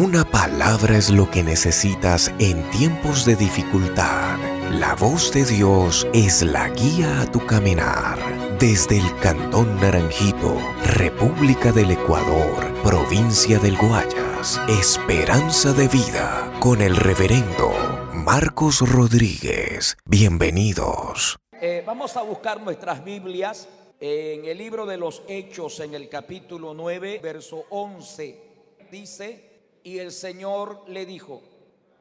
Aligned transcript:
Una 0.00 0.24
palabra 0.24 0.96
es 0.96 1.10
lo 1.10 1.28
que 1.28 1.42
necesitas 1.42 2.32
en 2.38 2.62
tiempos 2.70 3.24
de 3.24 3.34
dificultad. 3.34 4.38
La 4.70 4.94
voz 4.94 5.32
de 5.32 5.44
Dios 5.44 6.06
es 6.14 6.42
la 6.42 6.68
guía 6.68 7.22
a 7.22 7.32
tu 7.32 7.44
caminar. 7.44 8.16
Desde 8.60 8.98
el 8.98 9.18
Cantón 9.18 9.80
Naranjito, 9.80 10.56
República 10.84 11.72
del 11.72 11.90
Ecuador, 11.90 12.72
provincia 12.84 13.58
del 13.58 13.76
Guayas, 13.76 14.60
Esperanza 14.68 15.72
de 15.72 15.88
Vida, 15.88 16.48
con 16.60 16.80
el 16.80 16.94
reverendo 16.94 17.72
Marcos 18.14 18.88
Rodríguez. 18.88 19.96
Bienvenidos. 20.04 21.40
Eh, 21.60 21.82
vamos 21.84 22.16
a 22.16 22.22
buscar 22.22 22.60
nuestras 22.60 23.04
Biblias 23.04 23.68
en 23.98 24.44
el 24.44 24.58
libro 24.58 24.86
de 24.86 24.96
los 24.96 25.24
Hechos, 25.26 25.80
en 25.80 25.94
el 25.94 26.08
capítulo 26.08 26.72
9, 26.72 27.18
verso 27.20 27.64
11. 27.70 28.46
Dice, 28.92 29.47
y 29.88 29.98
el 30.00 30.12
Señor 30.12 30.82
le 30.88 31.06
dijo, 31.06 31.40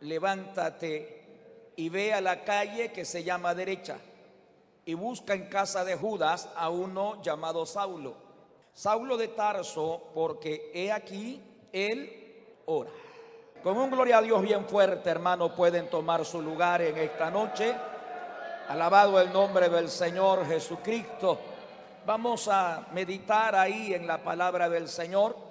levántate 0.01 1.71
y 1.77 1.87
ve 1.87 2.13
a 2.13 2.19
la 2.19 2.43
calle 2.43 2.91
que 2.91 3.05
se 3.05 3.23
llama 3.23 3.55
derecha 3.55 3.97
y 4.83 4.93
busca 4.93 5.33
en 5.35 5.47
casa 5.47 5.85
de 5.85 5.95
Judas 5.95 6.49
a 6.57 6.69
uno 6.69 7.21
llamado 7.21 7.65
Saulo. 7.65 8.15
Saulo 8.73 9.15
de 9.15 9.29
Tarso, 9.29 10.03
porque 10.13 10.69
he 10.73 10.91
aquí, 10.91 11.41
él 11.71 12.43
ora. 12.65 12.89
Con 13.63 13.77
un 13.77 13.89
gloria 13.89 14.17
a 14.17 14.21
Dios 14.21 14.41
bien 14.41 14.65
fuerte, 14.65 15.09
hermano, 15.09 15.55
pueden 15.55 15.89
tomar 15.89 16.25
su 16.25 16.41
lugar 16.41 16.81
en 16.81 16.97
esta 16.97 17.31
noche. 17.31 17.73
Alabado 18.67 19.17
el 19.21 19.31
nombre 19.31 19.69
del 19.69 19.87
Señor 19.87 20.45
Jesucristo. 20.45 21.39
Vamos 22.05 22.49
a 22.49 22.87
meditar 22.91 23.55
ahí 23.55 23.93
en 23.93 24.05
la 24.05 24.17
palabra 24.17 24.67
del 24.67 24.89
Señor 24.89 25.46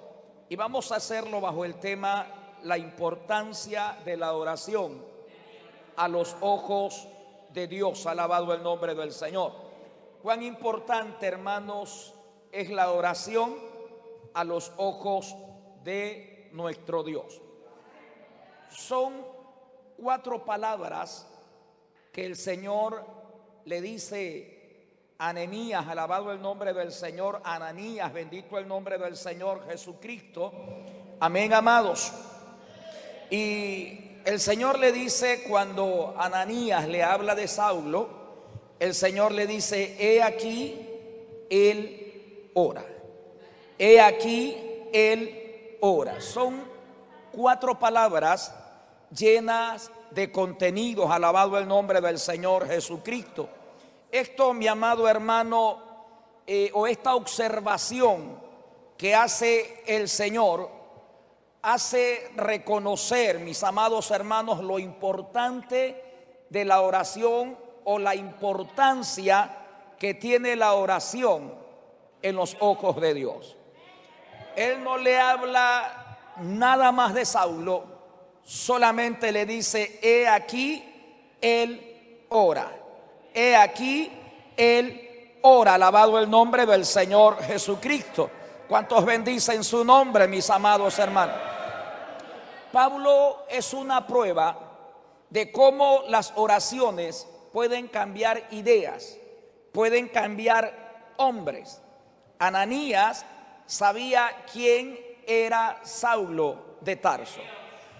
y 0.49 0.55
vamos 0.55 0.91
a 0.91 0.95
hacerlo 0.95 1.41
bajo 1.41 1.65
el 1.65 1.75
tema 1.75 2.27
la 2.63 2.77
importancia 2.77 3.97
de 4.05 4.17
la 4.17 4.33
oración 4.33 5.03
a 5.95 6.07
los 6.07 6.35
ojos 6.41 7.07
de 7.53 7.67
Dios. 7.67 8.05
Alabado 8.05 8.53
el 8.53 8.63
nombre 8.63 8.95
del 8.95 9.11
Señor. 9.11 9.51
Cuán 10.21 10.41
importante, 10.43 11.27
hermanos, 11.27 12.13
es 12.51 12.69
la 12.69 12.91
oración 12.91 13.55
a 14.33 14.43
los 14.43 14.71
ojos 14.77 15.35
de 15.83 16.49
nuestro 16.53 17.03
Dios. 17.03 17.41
Son 18.69 19.25
cuatro 19.97 20.45
palabras 20.45 21.27
que 22.11 22.25
el 22.25 22.35
Señor 22.35 23.05
le 23.65 23.81
dice 23.81 24.56
Ananías, 25.19 25.87
alabado 25.87 26.31
el 26.31 26.39
nombre 26.39 26.73
del 26.73 26.91
Señor, 26.91 27.41
Ananías, 27.43 28.13
bendito 28.13 28.59
el 28.59 28.67
nombre 28.67 28.99
del 28.99 29.17
Señor 29.17 29.65
Jesucristo. 29.67 30.51
Amén, 31.19 31.53
amados. 31.53 32.13
Y 33.31 34.19
el 34.25 34.39
Señor 34.39 34.77
le 34.77 34.91
dice 34.91 35.43
cuando 35.49 36.13
Ananías 36.19 36.87
le 36.87 37.03
habla 37.03 37.33
de 37.33 37.47
Saulo, 37.47 38.09
el 38.79 38.93
Señor 38.93 39.31
le 39.31 39.47
dice, 39.47 39.95
he 39.99 40.21
aquí, 40.21 40.87
él 41.49 42.51
ora. 42.53 42.85
He 43.79 43.99
aquí, 43.99 44.55
él 44.93 45.77
ora. 45.81 46.21
Son 46.21 46.61
cuatro 47.31 47.79
palabras 47.79 48.53
llenas 49.09 49.89
de 50.11 50.31
contenidos, 50.31 51.09
alabado 51.09 51.57
el 51.57 51.67
nombre 51.67 52.01
del 52.01 52.19
Señor 52.19 52.67
Jesucristo. 52.67 53.49
Esto, 54.11 54.53
mi 54.53 54.67
amado 54.67 55.07
hermano, 55.07 55.83
eh, 56.45 56.71
o 56.73 56.87
esta 56.87 57.15
observación 57.15 58.39
que 58.97 59.13
hace 59.13 59.83
el 59.85 60.07
Señor, 60.07 60.71
hace 61.61 62.31
reconocer, 62.35 63.39
mis 63.39 63.61
amados 63.63 64.09
hermanos, 64.11 64.63
lo 64.63 64.79
importante 64.79 66.03
de 66.49 66.65
la 66.65 66.81
oración 66.81 67.57
o 67.83 67.99
la 67.99 68.15
importancia 68.15 69.57
que 69.99 70.13
tiene 70.13 70.55
la 70.55 70.73
oración 70.73 71.53
en 72.21 72.35
los 72.35 72.55
ojos 72.59 73.01
de 73.01 73.13
Dios. 73.13 73.57
Él 74.55 74.83
no 74.83 74.97
le 74.97 75.19
habla 75.19 76.17
nada 76.37 76.91
más 76.91 77.13
de 77.13 77.25
Saulo, 77.25 77.83
solamente 78.43 79.31
le 79.31 79.45
dice, 79.45 79.99
he 80.01 80.27
aquí, 80.27 80.83
él 81.41 82.25
ora. 82.29 82.86
He 83.39 83.55
aquí, 83.55 84.11
él 84.57 85.37
ora. 85.43 85.75
Alabado 85.75 86.17
el 86.17 86.27
nombre 86.27 86.65
del 86.65 86.83
Señor 86.87 87.39
Jesucristo. 87.43 88.31
¿Cuántos 88.67 89.05
bendicen 89.05 89.63
su 89.63 89.85
nombre, 89.85 90.27
mis 90.27 90.49
amados 90.49 90.97
hermanos? 90.97 91.35
Pablo 92.71 93.45
es 93.47 93.75
una 93.75 94.07
prueba 94.07 94.57
de 95.29 95.51
cómo 95.51 96.01
las 96.07 96.33
oraciones 96.35 97.27
pueden 97.53 97.89
cambiar 97.89 98.47
ideas, 98.49 99.17
pueden 99.71 100.07
cambiar 100.07 101.13
hombres. 101.17 101.79
Ananías 102.39 103.23
sabía 103.67 104.45
quién 104.51 104.99
era 105.27 105.79
Saulo 105.83 106.77
de 106.81 106.95
Tarso. 106.95 107.41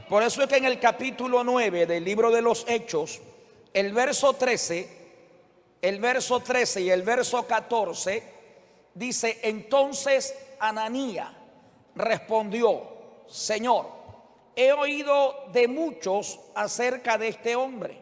Por 0.09 0.23
eso 0.23 0.41
es 0.41 0.49
que 0.49 0.57
en 0.57 0.65
el 0.65 0.79
capítulo 0.79 1.43
9 1.43 1.85
del 1.85 2.03
libro 2.03 2.31
de 2.31 2.41
los 2.41 2.65
Hechos, 2.67 3.21
el 3.71 3.93
verso 3.93 4.33
13, 4.33 4.97
el 5.81 5.99
verso 5.99 6.39
13 6.39 6.81
y 6.81 6.89
el 6.89 7.03
verso 7.03 7.45
14, 7.45 8.23
dice, 8.93 9.39
entonces 9.43 10.35
Ananía 10.59 11.33
respondió, 11.95 12.81
Señor, 13.27 13.87
he 14.55 14.71
oído 14.71 15.45
de 15.51 15.67
muchos 15.67 16.39
acerca 16.55 17.17
de 17.17 17.27
este 17.29 17.55
hombre, 17.55 18.01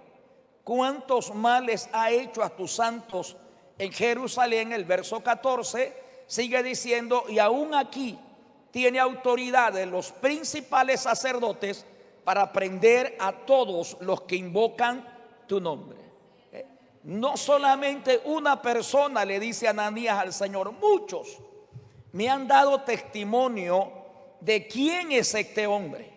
cuántos 0.64 1.34
males 1.34 1.90
ha 1.92 2.12
hecho 2.12 2.44
a 2.44 2.50
tus 2.50 2.72
santos 2.72 3.36
en 3.78 3.92
Jerusalén, 3.92 4.72
el 4.72 4.86
verso 4.86 5.22
14, 5.22 5.94
sigue 6.28 6.64
diciendo, 6.64 7.26
y 7.28 7.40
aún 7.40 7.74
aquí 7.74 8.18
tiene 8.72 9.00
autoridad 9.00 9.74
de 9.74 9.86
los 9.86 10.12
principales 10.12 11.02
sacerdotes, 11.02 11.86
para 12.26 12.52
prender 12.52 13.16
a 13.20 13.32
todos 13.32 13.96
los 14.02 14.22
que 14.22 14.36
invocan 14.36 15.08
tu 15.48 15.62
nombre. 15.62 16.05
No 17.06 17.38
solamente 17.38 18.20
una 18.26 18.60
persona 18.60 19.24
le 19.24 19.40
dice 19.40 19.68
a 19.68 19.70
Ananías 19.70 20.18
al 20.18 20.34
Señor, 20.34 20.72
muchos 20.72 21.38
me 22.14 22.28
han 22.28 22.48
dado 22.48 22.82
testimonio 22.82 23.92
de 24.40 24.68
quién 24.68 25.12
es 25.12 25.36
este 25.36 25.68
hombre. 25.68 26.12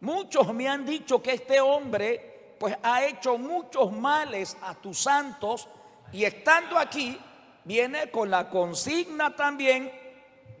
Muchos 0.00 0.52
me 0.52 0.68
han 0.68 0.84
dicho 0.84 1.22
que 1.22 1.34
este 1.34 1.60
hombre 1.60 2.56
pues 2.58 2.76
ha 2.82 3.04
hecho 3.04 3.38
muchos 3.38 3.92
males 3.92 4.56
a 4.62 4.74
tus 4.74 4.98
santos 4.98 5.68
y 6.12 6.24
estando 6.24 6.76
aquí 6.76 7.16
viene 7.62 8.10
con 8.10 8.28
la 8.28 8.50
consigna 8.50 9.36
también 9.36 9.92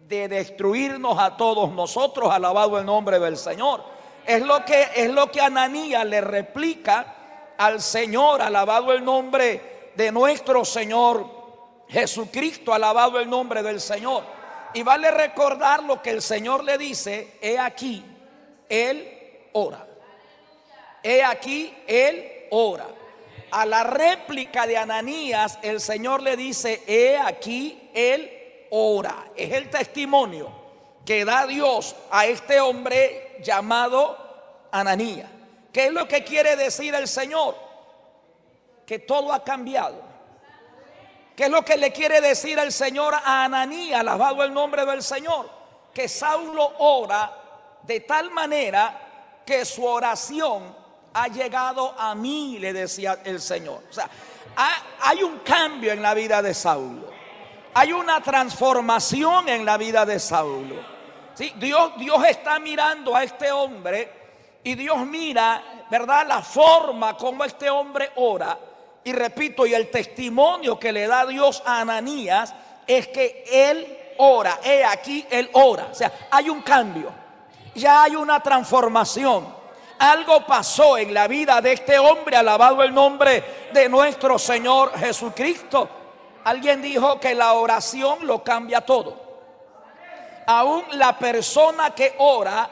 de 0.06 0.28
destruirnos 0.28 1.18
a 1.18 1.36
todos 1.36 1.72
nosotros, 1.72 2.30
alabado 2.30 2.78
el 2.78 2.86
nombre 2.86 3.18
del 3.18 3.36
Señor. 3.36 3.82
Es 4.24 4.40
lo 4.40 4.64
que 4.64 4.86
es 4.94 5.10
lo 5.10 5.32
que 5.32 5.40
Ananías 5.40 6.04
le 6.04 6.20
replica 6.20 7.16
al 7.58 7.82
Señor, 7.82 8.40
alabado 8.40 8.92
el 8.92 9.04
nombre 9.04 9.92
de 9.94 10.10
nuestro 10.12 10.64
Señor 10.64 11.26
Jesucristo, 11.88 12.72
alabado 12.72 13.18
el 13.18 13.28
nombre 13.28 13.62
del 13.62 13.80
Señor. 13.80 14.24
Y 14.74 14.82
vale 14.82 15.10
recordar 15.10 15.82
lo 15.82 16.00
que 16.00 16.10
el 16.10 16.22
Señor 16.22 16.62
le 16.62 16.78
dice, 16.78 17.36
he 17.40 17.58
aquí, 17.58 18.04
Él 18.68 19.48
ora. 19.52 19.86
He 21.02 21.22
aquí, 21.22 21.74
Él 21.86 22.46
ora. 22.50 22.86
A 23.50 23.66
la 23.66 23.82
réplica 23.82 24.66
de 24.66 24.76
Ananías, 24.76 25.58
el 25.62 25.80
Señor 25.80 26.22
le 26.22 26.36
dice, 26.36 26.82
he 26.86 27.16
aquí, 27.16 27.90
Él 27.94 28.30
ora. 28.70 29.26
Es 29.34 29.52
el 29.52 29.68
testimonio 29.68 30.52
que 31.04 31.24
da 31.24 31.46
Dios 31.46 31.96
a 32.10 32.26
este 32.26 32.60
hombre 32.60 33.38
llamado 33.42 34.16
Ananía. 34.70 35.37
¿Qué 35.78 35.86
es 35.86 35.92
lo 35.92 36.08
que 36.08 36.24
quiere 36.24 36.56
decir 36.56 36.92
el 36.92 37.06
Señor? 37.06 37.54
Que 38.84 38.98
todo 38.98 39.32
ha 39.32 39.44
cambiado. 39.44 40.02
¿Qué 41.36 41.44
es 41.44 41.50
lo 41.50 41.64
que 41.64 41.76
le 41.76 41.92
quiere 41.92 42.20
decir 42.20 42.58
el 42.58 42.72
Señor 42.72 43.14
a 43.14 43.44
Ananía, 43.44 44.00
alabado 44.00 44.42
el 44.42 44.52
nombre 44.52 44.84
del 44.84 45.04
Señor? 45.04 45.48
Que 45.94 46.08
Saulo 46.08 46.68
ora 46.78 47.32
de 47.84 48.00
tal 48.00 48.32
manera 48.32 49.42
que 49.46 49.64
su 49.64 49.84
oración 49.84 50.74
ha 51.14 51.28
llegado 51.28 51.94
a 51.96 52.12
mí, 52.16 52.58
le 52.58 52.72
decía 52.72 53.20
el 53.22 53.40
Señor. 53.40 53.84
O 53.88 53.92
sea, 53.92 54.10
hay 55.02 55.22
un 55.22 55.38
cambio 55.44 55.92
en 55.92 56.02
la 56.02 56.12
vida 56.12 56.42
de 56.42 56.54
Saulo. 56.54 57.08
Hay 57.74 57.92
una 57.92 58.20
transformación 58.20 59.48
en 59.48 59.64
la 59.64 59.76
vida 59.76 60.04
de 60.04 60.18
Saulo. 60.18 60.74
Dios, 61.54 61.92
Dios 61.98 62.24
está 62.24 62.58
mirando 62.58 63.14
a 63.14 63.22
este 63.22 63.52
hombre 63.52 64.17
y 64.68 64.74
Dios 64.74 64.98
mira, 65.06 65.62
¿verdad? 65.88 66.26
La 66.26 66.42
forma 66.42 67.16
como 67.16 67.42
este 67.42 67.70
hombre 67.70 68.12
ora. 68.16 68.58
Y 69.02 69.14
repito, 69.14 69.64
y 69.64 69.72
el 69.72 69.90
testimonio 69.90 70.78
que 70.78 70.92
le 70.92 71.06
da 71.06 71.24
Dios 71.24 71.62
a 71.64 71.80
Ananías 71.80 72.54
es 72.86 73.08
que 73.08 73.44
él 73.50 73.98
ora. 74.18 74.60
He 74.62 74.84
aquí, 74.84 75.26
él 75.30 75.48
ora. 75.54 75.88
O 75.90 75.94
sea, 75.94 76.12
hay 76.30 76.50
un 76.50 76.60
cambio. 76.60 77.10
Ya 77.74 78.02
hay 78.02 78.14
una 78.14 78.42
transformación. 78.42 79.48
Algo 80.00 80.44
pasó 80.44 80.98
en 80.98 81.14
la 81.14 81.26
vida 81.28 81.62
de 81.62 81.72
este 81.72 81.98
hombre, 81.98 82.36
alabado 82.36 82.82
el 82.82 82.92
nombre 82.92 83.70
de 83.72 83.88
nuestro 83.88 84.38
Señor 84.38 84.98
Jesucristo. 84.98 85.88
Alguien 86.44 86.82
dijo 86.82 87.18
que 87.18 87.34
la 87.34 87.54
oración 87.54 88.26
lo 88.26 88.44
cambia 88.44 88.82
todo. 88.82 89.16
Aún 90.46 90.84
la 90.92 91.18
persona 91.18 91.94
que 91.94 92.16
ora 92.18 92.68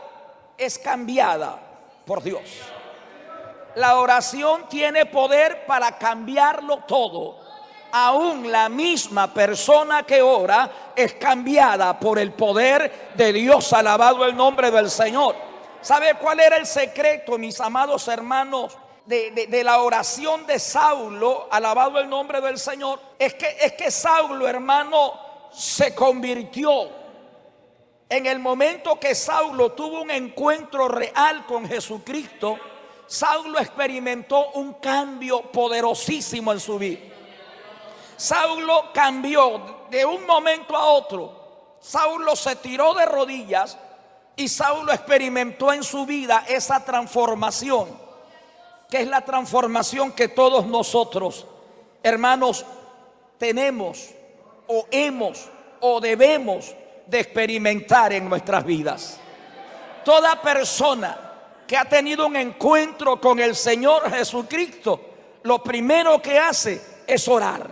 es 0.59 0.79
cambiada 0.79 1.63
por 2.07 2.23
Dios. 2.23 2.41
La 3.75 3.99
oración 3.99 4.69
tiene 4.69 5.05
poder 5.05 5.67
para 5.67 5.99
cambiarlo 5.99 6.79
todo. 6.89 7.45
Aún 7.93 8.51
la 8.51 8.69
misma 8.69 9.33
persona 9.33 10.05
que 10.05 10.23
ora 10.23 10.93
es 10.95 11.15
cambiada 11.15 11.99
por 11.99 12.19
el 12.19 12.33
poder 12.33 13.11
de 13.15 13.33
Dios. 13.33 13.73
Alabado 13.73 14.25
el 14.25 14.35
nombre 14.35 14.71
del 14.71 14.91
Señor. 14.91 15.35
¿Sabe 15.83 16.15
cuál 16.15 16.41
era 16.41 16.57
el 16.57 16.67
secreto, 16.67 17.37
mis 17.37 17.61
amados 17.61 18.09
hermanos? 18.09 18.77
De, 19.05 19.63
la 19.63 19.83
oración 19.83 20.47
de 20.47 20.59
Saulo, 20.59 21.47
alabado 21.51 22.01
el 22.01 22.09
nombre 22.09 22.41
del 22.41 22.59
Señor, 22.59 22.99
es 23.17 23.35
que, 23.35 23.57
es 23.61 23.75
que 23.75 23.91
Saulo, 23.91 24.49
hermano, 24.49 25.13
se 25.53 25.95
convirtió. 25.95 27.06
En 28.09 28.27
el 28.27 28.39
momento 28.39 29.01
que 29.01 29.15
Saulo 29.15 29.73
tuvo 29.73 30.03
un 30.03 30.11
encuentro 30.13 30.87
real 30.87 31.45
con 31.45 31.67
Jesucristo, 31.67 32.57
Saulo 33.07 33.59
experimentó 33.59 34.51
un 34.53 34.75
cambio 34.75 35.43
poderosísimo 35.43 36.53
en 36.53 36.61
su 36.61 36.79
vida. 36.79 37.01
Saulo 38.17 38.93
cambió 38.95 39.87
de 39.91 40.05
un 40.05 40.25
momento 40.25 40.77
a 40.77 40.87
otro. 40.87 41.77
Saulo 41.81 42.37
se 42.37 42.57
tiró 42.57 42.95
de 42.95 43.07
rodillas 43.07 43.77
y 44.37 44.49
Saulo 44.49 44.93
experimentó 44.93 45.73
en 45.73 45.83
su 45.83 46.07
vida 46.07 46.45
esa 46.49 46.85
transformación, 46.85 47.89
que 48.89 49.01
es 49.01 49.09
la 49.09 49.25
transformación 49.25 50.13
que 50.13 50.29
todos 50.29 50.67
nosotros, 50.67 51.45
hermanos, 52.03 52.65
tenemos 53.39 54.11
o 54.69 54.87
hemos 54.91 55.49
o 55.81 56.01
debemos 56.01 56.75
de 57.07 57.21
experimentar 57.21 58.13
en 58.13 58.29
nuestras 58.29 58.65
vidas. 58.65 59.21
Toda 60.05 60.41
persona 60.41 61.19
que 61.67 61.77
ha 61.77 61.85
tenido 61.85 62.27
un 62.27 62.37
encuentro 62.37 63.21
con 63.21 63.39
el 63.41 63.57
Señor 63.57 64.11
Jesucristo, 64.11 65.01
lo 65.43 65.63
primero 65.63 66.21
que 66.21 66.39
hace 66.39 67.03
es 67.07 67.27
orar. 67.29 67.69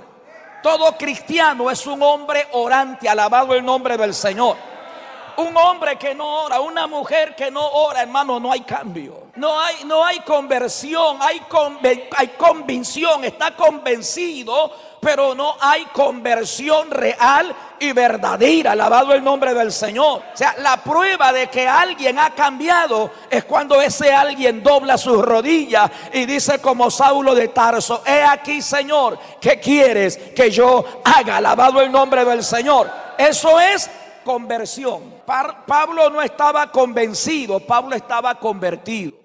Todo 0.62 0.96
cristiano 0.96 1.70
es 1.70 1.86
un 1.86 2.02
hombre 2.02 2.48
orante, 2.52 3.08
alabado 3.08 3.54
el 3.54 3.64
nombre 3.64 3.96
del 3.96 4.14
Señor. 4.14 4.56
Un 5.36 5.56
hombre 5.56 5.96
que 5.96 6.14
no 6.14 6.44
ora, 6.44 6.60
una 6.60 6.86
mujer 6.86 7.34
que 7.34 7.50
no 7.50 7.66
ora, 7.68 8.02
hermano, 8.02 8.40
no 8.40 8.50
hay 8.50 8.60
cambio. 8.60 9.23
No 9.36 9.58
hay, 9.58 9.82
no 9.84 10.04
hay 10.04 10.20
conversión, 10.20 11.18
hay, 11.20 11.42
hay 12.16 12.28
convicción, 12.28 13.24
está 13.24 13.56
convencido, 13.56 14.72
pero 15.00 15.34
no 15.34 15.56
hay 15.60 15.86
conversión 15.86 16.88
real 16.88 17.54
y 17.80 17.92
verdadera. 17.92 18.72
Alabado 18.72 19.12
el 19.12 19.24
nombre 19.24 19.52
del 19.52 19.72
Señor. 19.72 20.22
O 20.32 20.36
sea, 20.36 20.54
la 20.58 20.76
prueba 20.76 21.32
de 21.32 21.48
que 21.48 21.66
alguien 21.66 22.18
ha 22.20 22.30
cambiado 22.30 23.10
es 23.28 23.44
cuando 23.44 23.80
ese 23.80 24.12
alguien 24.12 24.62
dobla 24.62 24.96
sus 24.96 25.20
rodillas 25.20 25.90
y 26.12 26.26
dice 26.26 26.60
como 26.60 26.88
Saulo 26.88 27.34
de 27.34 27.48
Tarso, 27.48 28.04
he 28.06 28.22
aquí 28.22 28.62
Señor, 28.62 29.18
¿qué 29.40 29.58
quieres 29.58 30.16
que 30.16 30.48
yo 30.48 30.84
haga? 31.04 31.38
Alabado 31.38 31.80
el 31.80 31.90
nombre 31.90 32.24
del 32.24 32.44
Señor. 32.44 32.88
Eso 33.18 33.58
es 33.58 33.90
conversión. 34.24 35.22
Pablo 35.26 36.08
no 36.08 36.22
estaba 36.22 36.70
convencido, 36.70 37.58
Pablo 37.58 37.96
estaba 37.96 38.36
convertido. 38.36 39.23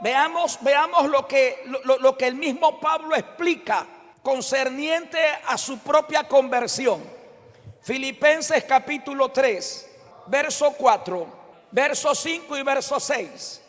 Veamos, 0.00 0.58
veamos 0.62 1.08
lo 1.10 1.28
que, 1.28 1.62
lo, 1.84 2.16
que 2.16 2.26
el 2.26 2.34
mismo 2.34 2.80
Pablo 2.80 3.14
explica 3.14 3.86
concerniente 4.22 5.18
a 5.46 5.58
su 5.58 5.78
propia 5.78 6.24
conversión. 6.24 7.02
Filipenses 7.82 8.64
capítulo 8.64 9.30
3, 9.30 9.90
verso 10.26 10.72
4, 10.72 11.26
verso 11.70 12.14
5 12.14 12.56
y 12.56 12.62
verso 12.62 12.98
6. 12.98 13.62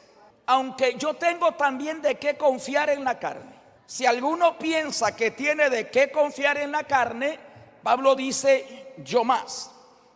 Aunque 0.45 0.95
yo 0.95 1.15
tengo 1.15 1.53
también 1.53 2.01
de 2.01 2.15
qué 2.15 2.37
confiar 2.37 2.89
en 2.89 3.03
la 3.03 3.19
carne. 3.19 3.51
Si 3.85 4.05
alguno 4.05 4.57
piensa 4.57 5.13
que 5.13 5.31
tiene 5.31 5.69
de 5.69 5.89
qué 5.89 6.11
confiar 6.11 6.57
en 6.57 6.71
la 6.71 6.85
carne, 6.85 7.37
Pablo 7.83 8.15
dice, 8.15 8.93
yo 9.03 9.25
más. 9.25 9.69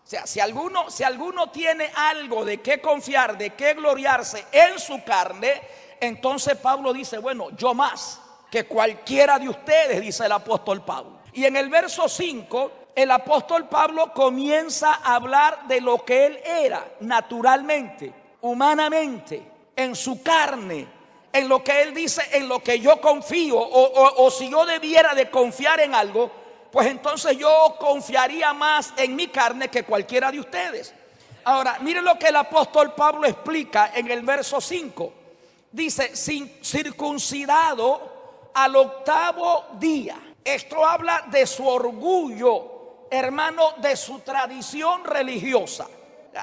O 0.06 0.07
sea, 0.07 0.25
si 0.27 0.39
alguno, 0.39 0.89
si 0.89 1.03
alguno 1.03 1.50
tiene 1.50 1.91
algo 1.95 2.45
de 2.45 2.62
qué 2.62 2.79
confiar, 2.79 3.38
de 3.38 3.50
qué 3.51 3.73
gloriarse 3.73 4.45
en 4.51 4.79
su 4.79 5.03
carne, 5.03 5.62
entonces 6.00 6.56
Pablo 6.57 6.94
dice, 6.94 7.18
bueno, 7.18 7.50
yo 7.51 7.74
más 7.74 8.21
que 8.51 8.65
cualquiera 8.65 9.39
de 9.39 9.50
ustedes, 9.50 10.01
dice 10.01 10.25
el 10.25 10.31
apóstol 10.31 10.83
Pablo. 10.83 11.19
Y 11.33 11.45
en 11.45 11.56
el 11.57 11.69
verso 11.69 12.07
5, 12.07 12.71
el 12.95 13.12
apóstol 13.12 13.68
Pablo 13.68 14.13
comienza 14.13 15.01
a 15.03 15.15
hablar 15.15 15.68
de 15.68 15.81
lo 15.81 16.06
que 16.06 16.25
él 16.27 16.39
era 16.45 16.86
naturalmente, 17.01 18.13
humanamente, 18.42 19.44
en 19.75 19.95
su 19.95 20.24
carne, 20.24 20.88
en 21.33 21.50
lo 21.50 21.62
que 21.62 21.81
él 21.81 21.94
dice, 21.94 22.21
en 22.31 22.48
lo 22.48 22.59
que 22.63 22.80
yo 22.80 23.01
confío, 23.01 23.57
o, 23.59 24.31
si 24.31 24.50
yo 24.50 24.65
debiera 24.65 25.13
de 25.13 25.30
confiar 25.30 25.81
en 25.81 25.94
algo, 25.94 26.31
pues 26.71 26.88
entonces 26.88 27.38
yo 27.38 27.75
confiaría 27.77 28.53
más 28.53 28.94
en 28.95 29.15
mi 29.15 29.27
carne 29.27 29.68
que 29.68 29.83
cualquiera 29.83 30.31
de 30.31 30.39
ustedes. 30.39 30.94
Ahora, 31.44 31.77
miren 31.81 32.06
lo 32.06 32.18
que 32.18 32.30
el 32.30 32.38
apóstol 32.38 32.94
Pablo 32.94 33.27
explica 33.27 33.91
en 33.94 34.09
el 34.09 34.21
verso 34.21 34.62
5. 34.62 35.25
Dice, 35.75 36.16
sin 36.16 36.63
circuncidado 36.63 38.50
al 38.54 38.77
octavo 38.77 39.66
día. 39.74 40.16
Esto 40.42 40.86
habla 40.86 41.25
de 41.27 41.45
su 41.45 41.68
orgullo, 41.68 43.07
hermano, 43.12 43.74
de 43.80 43.98
su 43.98 44.19
tradición 44.19 45.04
religiosa. 45.04 45.86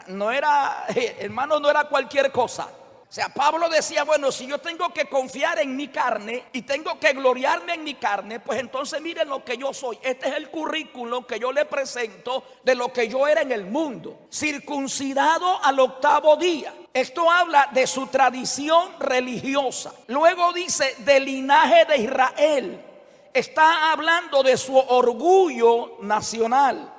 No 0.08 0.31
era, 0.31 0.84
hermano, 1.19 1.58
no 1.58 1.70
era 1.70 1.84
cualquier 1.84 2.31
cosa. 2.31 2.69
O 3.12 3.14
sea, 3.14 3.29
Pablo 3.29 3.69
decía, 3.69 4.05
bueno, 4.05 4.32
si 4.32 4.47
yo 4.47 4.56
tengo 4.56 4.88
que 4.88 5.05
confiar 5.05 5.59
en 5.59 5.76
mi 5.76 5.88
carne 5.88 6.44
y 6.50 6.62
tengo 6.62 6.99
que 6.99 7.12
gloriarme 7.12 7.75
en 7.75 7.85
mi 7.85 7.97
carne, 7.97 8.41
pues 8.41 8.59
entonces 8.59 9.03
miren 9.03 9.29
lo 9.29 9.44
que 9.44 9.59
yo 9.59 9.75
soy. 9.75 9.99
Este 10.00 10.31
es 10.31 10.35
el 10.37 10.49
currículum 10.49 11.23
que 11.25 11.38
yo 11.38 11.53
le 11.53 11.67
presento 11.67 12.43
de 12.64 12.75
lo 12.75 12.91
que 12.91 13.09
yo 13.09 13.29
era 13.29 13.43
en 13.43 13.53
el 13.53 13.67
mundo. 13.67 14.20
Circuncidado 14.32 15.62
al 15.62 15.79
octavo 15.81 16.37
día. 16.37 16.75
Esto 16.94 17.31
habla 17.31 17.69
de 17.70 17.87
su 17.87 18.06
tradición 18.06 18.99
religiosa. 18.99 19.93
Luego 20.06 20.55
dice 20.55 20.94
del 21.01 21.27
linaje 21.27 21.84
de 21.84 21.96
Israel. 21.98 22.82
Está 23.34 23.93
hablando 23.93 24.43
de 24.43 24.56
su 24.56 24.75
orgullo 24.75 25.98
nacional. 26.01 26.91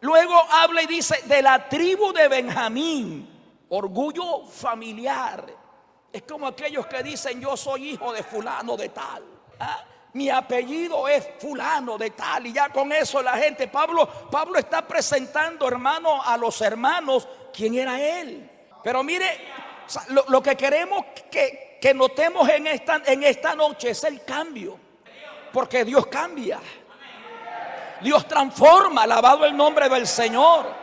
Luego 0.00 0.42
habla 0.52 0.80
y 0.80 0.86
dice 0.86 1.20
de 1.26 1.42
la 1.42 1.68
tribu 1.68 2.14
de 2.14 2.28
Benjamín 2.28 3.30
orgullo 3.70 4.44
familiar. 4.46 5.59
Es 6.12 6.22
como 6.22 6.46
aquellos 6.46 6.86
que 6.86 7.02
dicen 7.02 7.40
yo 7.40 7.56
soy 7.56 7.90
hijo 7.90 8.12
de 8.12 8.22
fulano 8.22 8.76
de 8.76 8.88
tal. 8.88 9.22
¿ah? 9.60 9.84
Mi 10.12 10.28
apellido 10.28 11.06
es 11.06 11.28
fulano 11.38 11.96
de 11.96 12.10
tal. 12.10 12.46
Y 12.46 12.52
ya 12.52 12.68
con 12.70 12.90
eso 12.92 13.22
la 13.22 13.36
gente, 13.36 13.68
Pablo, 13.68 14.08
Pablo 14.30 14.58
está 14.58 14.86
presentando 14.86 15.68
hermano 15.68 16.22
a 16.22 16.36
los 16.36 16.60
hermanos 16.62 17.28
quién 17.52 17.74
era 17.74 18.00
él. 18.00 18.50
Pero 18.82 19.04
mire, 19.04 19.38
lo, 20.28 20.42
que 20.42 20.56
queremos 20.56 21.04
que, 21.30 21.78
que 21.80 21.94
notemos 21.94 22.48
en 22.48 22.66
esta, 22.66 23.02
en 23.06 23.22
esta 23.22 23.54
noche 23.54 23.90
es 23.90 24.02
el 24.04 24.24
cambio. 24.24 24.78
Porque 25.52 25.84
Dios 25.84 26.06
cambia. 26.06 26.60
Dios 28.00 28.26
transforma, 28.26 29.02
alabado 29.02 29.44
el 29.44 29.56
nombre 29.56 29.88
del 29.88 30.06
Señor. 30.06 30.79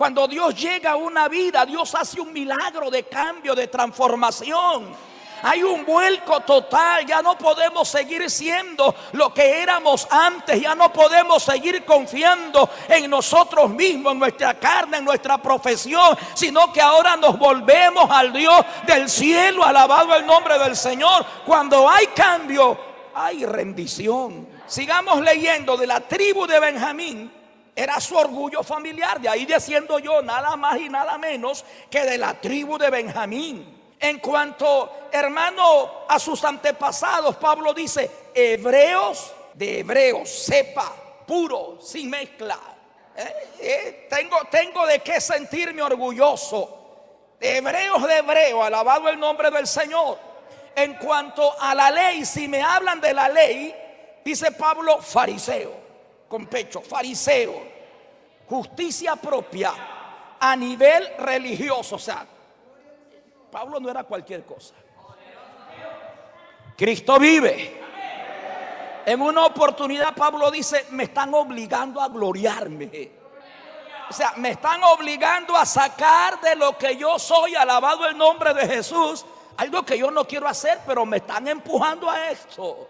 Cuando 0.00 0.26
Dios 0.26 0.54
llega 0.54 0.92
a 0.92 0.96
una 0.96 1.28
vida, 1.28 1.66
Dios 1.66 1.94
hace 1.94 2.22
un 2.22 2.32
milagro 2.32 2.90
de 2.90 3.02
cambio, 3.02 3.54
de 3.54 3.66
transformación. 3.66 4.96
Hay 5.42 5.62
un 5.62 5.84
vuelco 5.84 6.40
total, 6.40 7.04
ya 7.04 7.20
no 7.20 7.36
podemos 7.36 7.86
seguir 7.86 8.30
siendo 8.30 8.94
lo 9.12 9.34
que 9.34 9.60
éramos 9.60 10.08
antes, 10.10 10.58
ya 10.58 10.74
no 10.74 10.90
podemos 10.90 11.42
seguir 11.42 11.84
confiando 11.84 12.70
en 12.88 13.10
nosotros 13.10 13.68
mismos, 13.68 14.14
en 14.14 14.20
nuestra 14.20 14.58
carne, 14.58 14.96
en 14.96 15.04
nuestra 15.04 15.36
profesión, 15.36 16.16
sino 16.32 16.72
que 16.72 16.80
ahora 16.80 17.16
nos 17.16 17.38
volvemos 17.38 18.10
al 18.10 18.32
Dios 18.32 18.64
del 18.86 19.06
cielo, 19.06 19.62
alabado 19.62 20.16
el 20.16 20.24
nombre 20.24 20.58
del 20.58 20.76
Señor. 20.76 21.26
Cuando 21.44 21.86
hay 21.86 22.06
cambio, 22.06 22.80
hay 23.14 23.44
rendición. 23.44 24.48
Sigamos 24.66 25.20
leyendo 25.20 25.76
de 25.76 25.86
la 25.86 26.00
tribu 26.00 26.46
de 26.46 26.58
Benjamín 26.58 27.39
era 27.74 28.00
su 28.00 28.16
orgullo 28.16 28.62
familiar. 28.62 29.20
De 29.20 29.28
ahí 29.28 29.46
diciendo 29.46 29.98
yo 29.98 30.22
nada 30.22 30.56
más 30.56 30.78
y 30.78 30.88
nada 30.88 31.18
menos 31.18 31.64
que 31.90 32.04
de 32.04 32.18
la 32.18 32.34
tribu 32.40 32.78
de 32.78 32.90
Benjamín. 32.90 33.80
En 33.98 34.18
cuanto, 34.18 35.08
hermano, 35.12 36.06
a 36.08 36.18
sus 36.18 36.42
antepasados, 36.44 37.36
Pablo 37.36 37.74
dice, 37.74 38.10
hebreos 38.34 39.34
de 39.54 39.80
hebreos, 39.80 40.28
sepa, 40.30 40.90
puro, 41.26 41.78
sin 41.82 42.08
mezcla. 42.08 42.58
Eh, 43.14 43.50
eh, 43.60 44.06
tengo, 44.08 44.38
tengo 44.50 44.86
de 44.86 45.00
qué 45.00 45.20
sentirme 45.20 45.82
orgulloso. 45.82 46.78
hebreos 47.38 48.06
de 48.06 48.18
hebreo, 48.18 48.62
alabado 48.62 49.08
el 49.08 49.18
nombre 49.18 49.50
del 49.50 49.66
Señor. 49.66 50.18
En 50.74 50.94
cuanto 50.94 51.54
a 51.60 51.74
la 51.74 51.90
ley, 51.90 52.24
si 52.24 52.48
me 52.48 52.62
hablan 52.62 53.00
de 53.00 53.12
la 53.12 53.28
ley, 53.28 53.74
dice 54.24 54.52
Pablo, 54.52 55.02
fariseo, 55.02 55.72
con 56.30 56.46
pecho, 56.46 56.80
fariseo, 56.80 57.60
justicia 58.48 59.16
propia 59.16 59.72
a 60.38 60.54
nivel 60.54 61.08
religioso. 61.18 61.96
O 61.96 61.98
sea, 61.98 62.24
Pablo 63.50 63.80
no 63.80 63.90
era 63.90 64.04
cualquier 64.04 64.44
cosa. 64.44 64.74
Cristo 66.76 67.18
vive. 67.18 67.80
En 69.04 69.20
una 69.20 69.46
oportunidad 69.46 70.14
Pablo 70.14 70.52
dice, 70.52 70.86
me 70.90 71.02
están 71.02 71.34
obligando 71.34 72.00
a 72.00 72.06
gloriarme. 72.08 73.10
O 74.08 74.12
sea, 74.12 74.34
me 74.36 74.50
están 74.50 74.84
obligando 74.84 75.56
a 75.56 75.66
sacar 75.66 76.40
de 76.40 76.54
lo 76.54 76.78
que 76.78 76.96
yo 76.96 77.18
soy, 77.18 77.56
alabado 77.56 78.06
el 78.06 78.16
nombre 78.16 78.54
de 78.54 78.68
Jesús, 78.68 79.26
algo 79.56 79.84
que 79.84 79.98
yo 79.98 80.12
no 80.12 80.24
quiero 80.24 80.46
hacer, 80.46 80.78
pero 80.86 81.04
me 81.04 81.16
están 81.16 81.48
empujando 81.48 82.08
a 82.08 82.30
esto. 82.30 82.88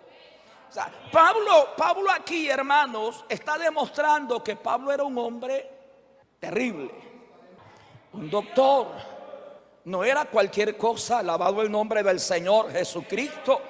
Pablo, 1.12 1.68
Pablo 1.76 2.10
aquí, 2.10 2.48
hermanos, 2.48 3.24
está 3.28 3.58
demostrando 3.58 4.42
que 4.42 4.56
Pablo 4.56 4.92
era 4.92 5.04
un 5.04 5.16
hombre 5.18 5.68
terrible, 6.38 6.90
un 8.12 8.30
doctor. 8.30 8.88
No 9.84 10.04
era 10.04 10.26
cualquier 10.26 10.76
cosa, 10.76 11.20
alabado 11.20 11.62
el 11.62 11.70
nombre 11.70 12.02
del 12.02 12.20
Señor 12.20 12.70
Jesucristo. 12.70 13.60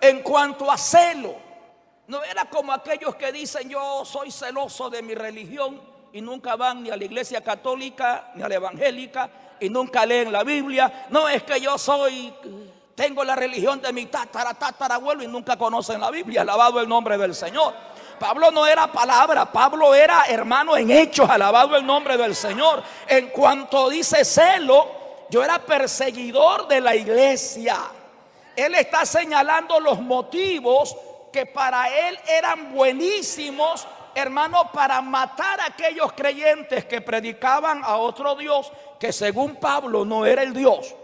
En 0.00 0.22
cuanto 0.22 0.70
a 0.70 0.76
celo, 0.76 1.34
no 2.08 2.24
era 2.24 2.46
como 2.46 2.72
aquellos 2.72 3.14
que 3.14 3.30
dicen 3.30 3.68
yo 3.68 4.04
soy 4.04 4.30
celoso 4.30 4.90
de 4.90 5.02
mi 5.02 5.14
religión 5.14 5.80
y 6.12 6.20
nunca 6.20 6.56
van 6.56 6.82
ni 6.82 6.90
a 6.90 6.96
la 6.96 7.04
iglesia 7.04 7.40
católica 7.40 8.32
ni 8.34 8.42
a 8.42 8.48
la 8.48 8.56
evangélica 8.56 9.30
y 9.60 9.70
nunca 9.70 10.04
leen 10.04 10.32
la 10.32 10.42
Biblia. 10.42 11.06
No 11.10 11.28
es 11.28 11.42
que 11.42 11.60
yo 11.60 11.78
soy, 11.78 12.34
tengo 12.94 13.24
la 13.24 13.34
religión 13.34 13.80
de 13.80 13.92
mi 13.92 14.06
tatara, 14.06 14.54
tatarabuelo 14.54 15.22
y 15.22 15.28
nunca 15.28 15.56
conocen 15.56 16.00
la 16.00 16.10
Biblia. 16.10 16.42
Alabado 16.42 16.80
el 16.80 16.88
nombre 16.88 17.16
del 17.16 17.34
Señor. 17.34 17.74
Pablo 18.18 18.50
no 18.50 18.66
era 18.66 18.86
palabra, 18.92 19.50
Pablo 19.50 19.94
era 19.94 20.24
hermano 20.28 20.76
en 20.76 20.90
hechos, 20.90 21.28
alabado 21.28 21.76
el 21.76 21.84
nombre 21.84 22.16
del 22.16 22.36
Señor. 22.36 22.82
En 23.08 23.28
cuanto 23.28 23.88
dice 23.88 24.24
celo, 24.24 25.26
yo 25.28 25.42
era 25.42 25.58
perseguidor 25.58 26.68
de 26.68 26.80
la 26.80 26.94
iglesia. 26.94 27.78
Él 28.54 28.74
está 28.74 29.04
señalando 29.06 29.80
los 29.80 30.00
motivos 30.00 30.96
que 31.32 31.46
para 31.46 31.88
él 31.88 32.18
eran 32.28 32.72
buenísimos 32.74 33.86
hermano, 34.14 34.70
para 34.72 35.00
matar 35.00 35.60
a 35.60 35.66
aquellos 35.66 36.12
creyentes 36.12 36.84
que 36.84 37.00
predicaban 37.00 37.82
a 37.84 37.96
otro 37.96 38.34
Dios 38.34 38.70
que 38.98 39.12
según 39.12 39.56
Pablo 39.56 40.04
no 40.04 40.26
era 40.26 40.42
el 40.42 40.52
Dios 40.52 40.94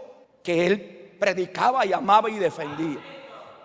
que 0.43 0.67
él 0.67 0.98
predicaba 1.19 1.85
y 1.85 1.93
amaba 1.93 2.29
y 2.29 2.39
defendía. 2.39 2.99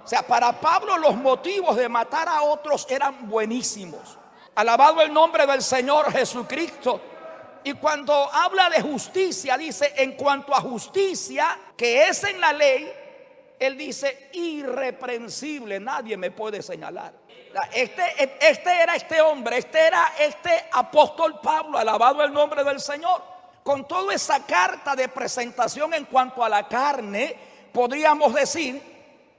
O 0.05 0.07
sea, 0.07 0.23
para 0.27 0.61
Pablo 0.61 0.99
los 0.99 1.17
motivos 1.17 1.77
de 1.77 1.89
matar 1.89 2.29
a 2.29 2.43
otros 2.43 2.87
eran 2.91 3.29
buenísimos. 3.29 4.19
Alabado 4.55 5.01
el 5.01 5.13
nombre 5.13 5.47
del 5.47 5.63
Señor 5.63 6.13
Jesucristo. 6.13 7.01
Y 7.65 7.73
cuando 7.75 8.13
habla 8.31 8.69
de 8.69 8.83
justicia, 8.83 9.57
dice, 9.57 9.95
en 9.97 10.13
cuanto 10.13 10.55
a 10.55 10.61
justicia, 10.61 11.59
que 11.75 12.09
es 12.09 12.23
en 12.25 12.39
la 12.39 12.53
ley, 12.53 12.93
él 13.59 13.79
dice, 13.79 14.29
irreprensible, 14.35 15.81
nadie 15.81 16.19
me 16.19 16.31
puede 16.31 16.63
señalar. 16.63 17.15
Este, 17.73 18.03
este 18.41 18.83
era 18.83 18.97
este 18.97 19.21
hombre, 19.23 19.59
este 19.59 19.79
era 19.79 20.13
este 20.19 20.67
apóstol 20.73 21.41
Pablo, 21.41 21.79
alabado 21.79 22.23
el 22.23 22.33
nombre 22.33 22.63
del 22.63 22.81
Señor. 22.81 23.34
Con 23.65 23.89
toda 23.89 24.15
esa 24.15 24.45
carta 24.45 24.95
de 24.95 25.09
presentación 25.09 25.95
en 25.95 26.05
cuanto 26.05 26.45
a 26.45 26.51
la 26.51 26.69
carne, 26.69 27.35
podríamos 27.73 28.35
decir 28.35 28.79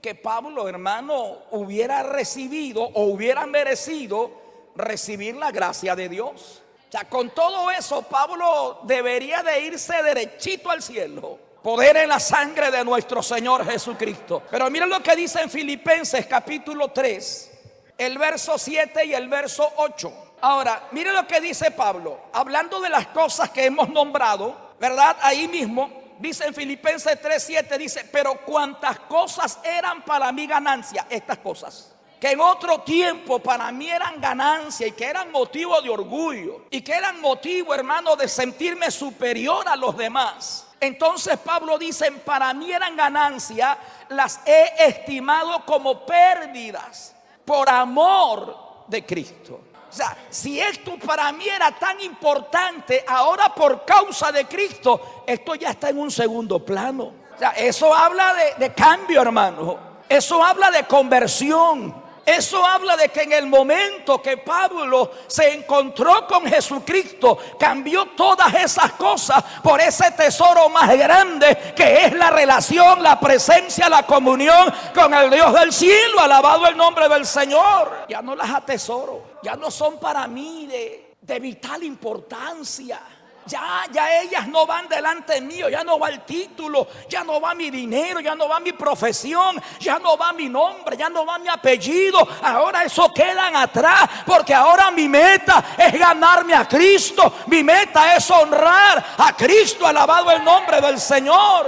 que 0.02 0.16
Pablo, 0.16 0.68
hermano, 0.68 1.44
hubiera 1.52 2.02
recibido 2.02 2.82
o 2.82 3.04
hubiera 3.04 3.46
merecido 3.46 4.32
recibir 4.76 5.36
la 5.36 5.52
gracia 5.52 5.96
de 5.96 6.10
Dios. 6.10 6.64
O 6.90 6.92
sea, 6.92 7.08
con 7.08 7.30
todo 7.30 7.70
eso, 7.70 8.02
Pablo 8.02 8.80
debería 8.84 9.44
de 9.44 9.62
irse 9.62 10.02
derechito 10.02 10.72
al 10.72 10.82
cielo. 10.82 11.38
Poder 11.62 11.98
en 11.98 12.10
la 12.10 12.20
sangre 12.20 12.72
de 12.72 12.84
nuestro 12.84 13.22
Señor 13.22 13.64
Jesucristo. 13.64 14.42
Pero 14.50 14.72
miren 14.72 14.90
lo 14.90 15.04
que 15.04 15.16
dice 15.16 15.42
en 15.42 15.52
Filipenses 15.52 16.26
capítulo 16.26 16.88
3 16.90 17.52
el 17.98 18.18
verso 18.18 18.58
7 18.58 19.06
y 19.06 19.14
el 19.14 19.28
verso 19.28 19.72
8. 19.78 20.25
Ahora, 20.42 20.88
mire 20.92 21.12
lo 21.12 21.26
que 21.28 21.42
dice 21.42 21.72
Pablo, 21.72 22.20
hablando 22.34 22.80
de 22.80 22.90
las 22.90 23.08
cosas 23.08 23.50
que 23.50 23.66
hemos 23.66 23.90
nombrado, 23.90 24.74
¿verdad? 24.80 25.18
Ahí 25.22 25.48
mismo 25.48 25.90
dice 26.20 26.46
en 26.46 26.54
Filipenses 26.54 27.20
3:7 27.22 27.78
dice, 27.78 28.08
"Pero 28.12 28.42
cuantas 28.42 29.00
cosas 29.02 29.60
eran 29.64 30.04
para 30.04 30.32
mí 30.32 30.46
ganancia, 30.46 31.08
estas 31.10 31.40
cosas 31.40 31.96
que 32.20 32.32
en 32.32 32.40
otro 32.40 32.82
tiempo 32.82 33.40
para 33.40 33.72
mí 33.72 33.90
eran 33.90 34.20
ganancia 34.20 34.88
y 34.88 34.94
que 34.94 35.06
eran 35.06 35.32
motivo 35.32 35.82
de 35.82 35.90
orgullo 35.90 36.62
y 36.72 36.82
que 36.82 36.94
eran 36.94 37.20
motivo, 37.20 37.74
hermano, 37.74 38.16
de 38.16 38.28
sentirme 38.28 38.90
superior 38.90 39.68
a 39.68 39.76
los 39.76 39.96
demás. 39.98 40.68
Entonces 40.80 41.38
Pablo 41.38 41.78
dice, 41.78 42.12
para 42.12 42.54
mí 42.54 42.72
eran 42.72 42.96
ganancia, 42.96 43.78
las 44.10 44.40
he 44.46 44.88
estimado 44.88 45.66
como 45.66 46.06
pérdidas 46.06 47.16
por 47.44 47.70
amor 47.70 48.86
de 48.88 49.06
Cristo. 49.06 49.62
O 49.90 49.94
sea, 49.94 50.18
si 50.30 50.60
esto 50.60 50.98
para 50.98 51.32
mí 51.32 51.48
era 51.48 51.72
tan 51.72 52.00
importante, 52.02 53.04
ahora 53.08 53.54
por 53.54 53.86
causa 53.86 54.32
de 54.32 54.46
Cristo, 54.46 55.24
esto 55.26 55.56
ya 55.56 55.72
está 55.72 55.90
en 55.90 56.00
un 56.00 56.12
segundo 56.12 56.60
plano. 56.60 57.12
O 57.36 57.38
sea, 57.38 57.52
eso 57.52 57.94
habla 57.94 58.34
de, 58.34 58.66
de 58.66 58.74
cambio, 58.74 59.22
hermano. 59.22 59.78
Eso 60.08 60.44
habla 60.44 60.72
de 60.72 60.84
conversión. 60.86 62.05
Eso 62.26 62.66
habla 62.66 62.98
de 62.98 63.10
que 63.10 63.22
en 63.22 63.34
el 63.34 63.46
momento 63.46 64.20
que 64.20 64.38
Pablo 64.38 65.12
se 65.28 65.54
encontró 65.54 66.26
con 66.28 66.48
Jesucristo, 66.48 67.38
cambió 67.60 68.08
todas 68.18 68.52
esas 68.56 68.94
cosas 68.94 69.44
por 69.62 69.80
ese 69.80 70.10
tesoro 70.12 70.68
más 70.70 70.90
grande 70.98 71.74
que 71.76 72.06
es 72.06 72.14
la 72.14 72.32
relación, 72.32 73.04
la 73.04 73.20
presencia, 73.20 73.88
la 73.90 74.04
comunión 74.08 74.74
con 74.94 75.14
el 75.14 75.30
Dios 75.30 75.54
del 75.54 75.72
cielo. 75.72 76.20
Alabado 76.20 76.66
el 76.66 76.76
nombre 76.76 77.08
del 77.08 77.28
Señor. 77.28 78.06
Ya 78.10 78.24
no 78.24 78.36
las 78.36 78.50
atesoro, 78.50 79.38
ya 79.44 79.56
no 79.56 79.70
son 79.70 80.00
para 80.00 80.28
mí 80.28 80.66
de, 80.66 81.16
de 81.22 81.40
vital 81.40 81.84
importancia. 81.84 83.00
Ya, 83.48 83.86
ya 83.92 84.22
ellas 84.22 84.48
no 84.48 84.66
van 84.66 84.88
delante 84.88 85.40
mío, 85.40 85.70
ya 85.70 85.84
no 85.84 86.00
va 86.00 86.10
el 86.10 86.22
título, 86.22 86.88
ya 87.08 87.24
no 87.24 87.40
va 87.40 87.54
mi 87.54 87.70
dinero, 87.70 88.20
ya 88.20 88.34
no 88.34 88.50
va 88.50 88.60
mi 88.60 88.72
profesión, 88.74 89.62
ya 89.80 90.00
no 90.00 90.18
va 90.18 90.34
mi 90.34 90.50
nombre, 90.50 90.98
ya 90.98 91.10
no 91.10 91.26
va 91.28 91.38
mi 91.38 91.48
apellido. 91.48 92.28
Ahora 92.42 92.84
eso 92.84 93.14
quedan 93.14 93.56
atrás, 93.56 94.10
porque 94.26 94.54
ahora 94.54 94.90
mi 94.90 95.08
meta 95.08 95.76
es 95.78 95.94
ganarme 95.94 96.56
a 96.56 96.68
Cristo. 96.68 97.32
Mi 97.46 97.64
meta 97.64 98.16
es 98.16 98.30
honrar 98.32 99.14
a 99.18 99.36
Cristo, 99.36 99.86
alabado 99.86 100.32
el 100.32 100.44
nombre 100.44 100.82
del 100.82 101.00
Señor. 101.00 101.68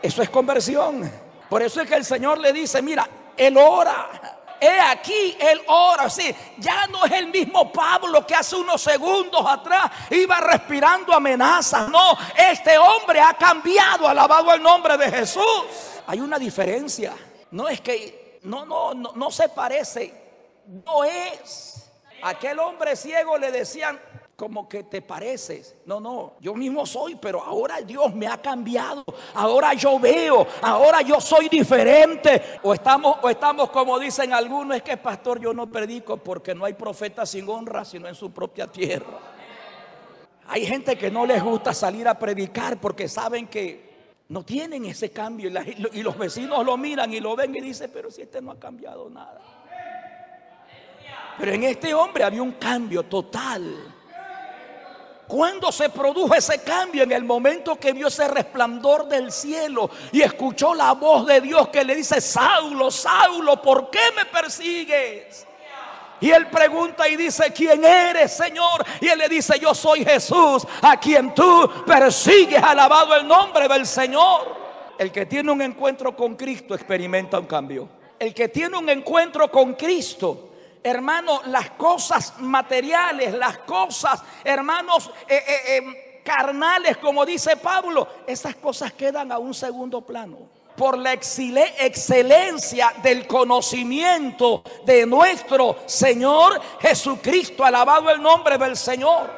Eso 0.00 0.22
es 0.22 0.30
conversión. 0.30 1.12
Por 1.50 1.62
eso 1.62 1.82
es 1.82 1.88
que 1.88 1.96
el 1.96 2.04
Señor 2.06 2.38
le 2.38 2.54
dice, 2.54 2.80
mira, 2.80 3.06
Él 3.36 3.56
ora 3.58 4.27
he 4.60 4.80
aquí, 4.80 5.36
él 5.38 5.62
ora. 5.66 6.08
Sí, 6.10 6.34
ya 6.58 6.86
no 6.86 7.04
es 7.04 7.12
el 7.12 7.28
mismo 7.28 7.72
Pablo 7.72 8.26
que 8.26 8.34
hace 8.34 8.56
unos 8.56 8.80
segundos 8.80 9.44
atrás 9.46 9.90
iba 10.10 10.40
respirando 10.40 11.12
amenazas. 11.12 11.88
No, 11.88 12.16
este 12.36 12.76
hombre 12.78 13.20
ha 13.20 13.34
cambiado, 13.34 14.08
alabado 14.08 14.52
el 14.52 14.62
nombre 14.62 14.96
de 14.96 15.10
Jesús. 15.10 15.42
Hay 16.06 16.20
una 16.20 16.38
diferencia. 16.38 17.14
No 17.50 17.68
es 17.68 17.80
que, 17.80 18.40
no, 18.42 18.64
no, 18.64 18.94
no, 18.94 19.12
no 19.14 19.30
se 19.30 19.48
parece. 19.48 20.14
No 20.66 21.04
es. 21.04 21.90
Aquel 22.22 22.58
hombre 22.58 22.96
ciego 22.96 23.38
le 23.38 23.52
decían, 23.52 24.00
como 24.38 24.68
que 24.68 24.84
te 24.84 25.02
pareces. 25.02 25.74
No, 25.84 25.98
no, 25.98 26.34
yo 26.38 26.54
mismo 26.54 26.86
soy, 26.86 27.16
pero 27.16 27.42
ahora 27.42 27.80
Dios 27.80 28.14
me 28.14 28.28
ha 28.28 28.40
cambiado. 28.40 29.04
Ahora 29.34 29.74
yo 29.74 29.98
veo, 29.98 30.46
ahora 30.62 31.02
yo 31.02 31.20
soy 31.20 31.48
diferente. 31.48 32.40
O 32.62 32.72
estamos, 32.72 33.16
o 33.20 33.28
estamos 33.28 33.68
como 33.70 33.98
dicen 33.98 34.32
algunos, 34.32 34.76
es 34.76 34.84
que 34.84 34.96
pastor 34.96 35.40
yo 35.40 35.52
no 35.52 35.68
predico 35.68 36.18
porque 36.18 36.54
no 36.54 36.64
hay 36.64 36.74
profeta 36.74 37.26
sin 37.26 37.48
honra, 37.48 37.84
sino 37.84 38.06
en 38.06 38.14
su 38.14 38.30
propia 38.30 38.68
tierra. 38.68 39.18
Hay 40.46 40.64
gente 40.64 40.96
que 40.96 41.10
no 41.10 41.26
les 41.26 41.42
gusta 41.42 41.74
salir 41.74 42.06
a 42.06 42.16
predicar 42.16 42.80
porque 42.80 43.08
saben 43.08 43.48
que 43.48 43.88
no 44.28 44.44
tienen 44.44 44.84
ese 44.84 45.10
cambio 45.10 45.50
y, 45.92 46.00
los 46.00 46.16
vecinos 46.16 46.64
lo 46.64 46.76
miran 46.76 47.12
y 47.12 47.18
lo 47.18 47.34
ven 47.34 47.56
y 47.56 47.60
dicen, 47.60 47.90
pero 47.92 48.08
si 48.08 48.22
este 48.22 48.40
no 48.40 48.52
ha 48.52 48.60
cambiado 48.60 49.10
nada. 49.10 49.40
Pero 51.40 51.52
en 51.52 51.64
este 51.64 51.92
hombre 51.92 52.22
había 52.22 52.42
un 52.42 52.52
cambio 52.52 53.02
total. 53.02 53.97
¿Cuándo 55.28 55.70
se 55.70 55.90
produjo 55.90 56.34
ese 56.34 56.62
cambio? 56.62 57.02
En 57.02 57.12
el 57.12 57.22
momento 57.22 57.76
que 57.76 57.92
vio 57.92 58.08
ese 58.08 58.26
resplandor 58.28 59.06
del 59.06 59.30
cielo 59.30 59.90
y 60.10 60.22
escuchó 60.22 60.74
la 60.74 60.92
voz 60.92 61.26
de 61.26 61.42
Dios 61.42 61.68
que 61.68 61.84
le 61.84 61.94
dice, 61.94 62.18
Saulo, 62.18 62.90
Saulo, 62.90 63.60
¿por 63.60 63.90
qué 63.90 64.00
me 64.16 64.24
persigues? 64.24 65.46
Y 66.20 66.30
él 66.30 66.48
pregunta 66.48 67.06
y 67.06 67.16
dice, 67.16 67.52
¿quién 67.52 67.84
eres, 67.84 68.32
Señor? 68.32 68.84
Y 69.02 69.08
él 69.08 69.18
le 69.18 69.28
dice, 69.28 69.58
yo 69.60 69.74
soy 69.74 70.02
Jesús, 70.02 70.66
a 70.80 70.98
quien 70.98 71.34
tú 71.34 71.70
persigues, 71.86 72.62
alabado 72.62 73.14
el 73.14 73.28
nombre 73.28 73.68
del 73.68 73.86
Señor. 73.86 74.56
El 74.98 75.12
que 75.12 75.26
tiene 75.26 75.52
un 75.52 75.60
encuentro 75.60 76.16
con 76.16 76.36
Cristo 76.36 76.74
experimenta 76.74 77.38
un 77.38 77.46
cambio. 77.46 77.86
El 78.18 78.32
que 78.32 78.48
tiene 78.48 78.78
un 78.78 78.88
encuentro 78.88 79.48
con 79.50 79.74
Cristo, 79.74 80.47
hermano, 80.82 81.42
las 81.46 81.70
cosas 81.70 82.34
materiales, 82.38 83.34
las 83.34 83.58
cosas, 83.58 84.22
hermanos, 84.44 85.10
eh, 85.28 85.44
eh, 85.46 85.76
eh, 85.76 86.22
carnales, 86.24 86.96
como 86.98 87.24
dice 87.24 87.56
Pablo, 87.56 88.06
esas 88.26 88.56
cosas 88.56 88.92
quedan 88.92 89.32
a 89.32 89.38
un 89.38 89.54
segundo 89.54 90.00
plano 90.02 90.58
por 90.76 90.96
la 90.96 91.12
excelencia 91.12 92.94
del 93.02 93.26
conocimiento 93.26 94.62
de 94.84 95.04
nuestro 95.04 95.78
Señor 95.86 96.60
Jesucristo. 96.80 97.64
Alabado 97.64 98.08
el 98.10 98.22
nombre 98.22 98.56
del 98.56 98.76
Señor. 98.76 99.28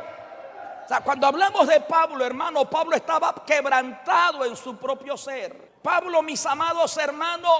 O 0.84 0.88
sea, 0.88 1.00
cuando 1.00 1.26
hablamos 1.26 1.66
de 1.66 1.80
Pablo, 1.80 2.26
hermano, 2.26 2.68
Pablo 2.68 2.94
estaba 2.94 3.34
quebrantado 3.46 4.44
en 4.44 4.54
su 4.54 4.76
propio 4.76 5.16
ser. 5.16 5.70
Pablo, 5.82 6.20
mis 6.20 6.44
amados 6.44 6.94
hermanos, 6.98 7.52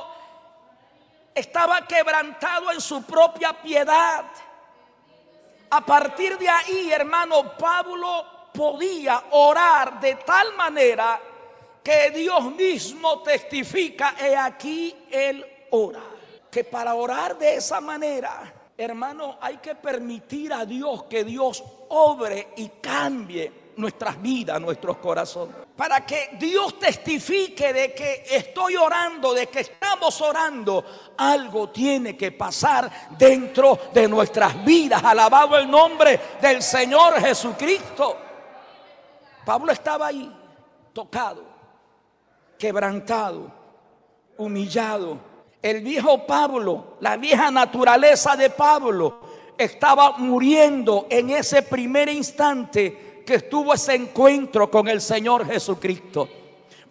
estaba 1.35 1.87
quebrantado 1.87 2.71
en 2.73 2.81
su 2.81 3.03
propia 3.03 3.53
piedad. 3.53 4.25
A 5.71 5.81
partir 5.85 6.37
de 6.39 6.49
ahí, 6.49 6.91
hermano, 6.91 7.57
Pablo 7.57 8.51
podía 8.53 9.23
orar 9.31 10.01
de 10.01 10.17
tal 10.17 10.55
manera 10.57 11.21
que 11.83 12.11
Dios 12.11 12.45
mismo 12.53 13.23
testifica, 13.23 14.15
he 14.21 14.37
aquí 14.37 14.95
él 15.11 15.45
ora. 15.71 16.03
Que 16.51 16.65
para 16.65 16.95
orar 16.95 17.39
de 17.39 17.57
esa 17.57 17.81
manera, 17.81 18.53
hermano, 18.77 19.39
hay 19.41 19.59
que 19.59 19.75
permitir 19.77 20.53
a 20.53 20.65
Dios 20.65 21.05
que 21.05 21.23
Dios 21.25 21.63
obre 21.89 22.49
y 22.57 22.69
cambie 22.81 23.60
nuestras 23.81 24.21
vidas, 24.21 24.61
nuestros 24.61 24.99
corazones. 24.99 25.57
Para 25.77 26.05
que 26.05 26.31
Dios 26.39 26.79
testifique 26.79 27.73
de 27.73 27.95
que 27.95 28.25
estoy 28.31 28.77
orando, 28.77 29.33
de 29.35 29.47
que 29.47 29.61
estamos 29.61 30.21
orando, 30.21 30.85
algo 31.17 31.71
tiene 31.71 32.17
que 32.17 32.33
pasar 32.33 33.09
dentro 33.19 33.79
de 33.93 34.07
nuestras 34.07 34.65
vidas. 34.65 35.03
Alabado 35.03 35.57
el 35.57 35.71
nombre 35.71 36.21
del 36.41 36.63
Señor 36.63 37.21
Jesucristo. 37.21 38.17
Pablo 39.45 39.73
estaba 39.73 40.09
ahí, 40.09 40.31
tocado 40.93 41.51
quebrantado, 42.61 43.51
humillado. 44.37 45.19
El 45.63 45.81
viejo 45.81 46.27
Pablo, 46.27 46.99
la 47.01 47.17
vieja 47.17 47.51
naturaleza 47.51 48.37
de 48.37 48.51
Pablo, 48.51 49.21
estaba 49.59 50.13
muriendo 50.19 51.07
en 51.11 51.31
ese 51.31 51.63
primer 51.63 52.09
instante 52.09 53.10
que 53.31 53.37
estuvo 53.37 53.73
ese 53.73 53.95
encuentro 53.95 54.69
con 54.69 54.89
el 54.89 55.01
Señor 55.01 55.47
Jesucristo. 55.47 56.29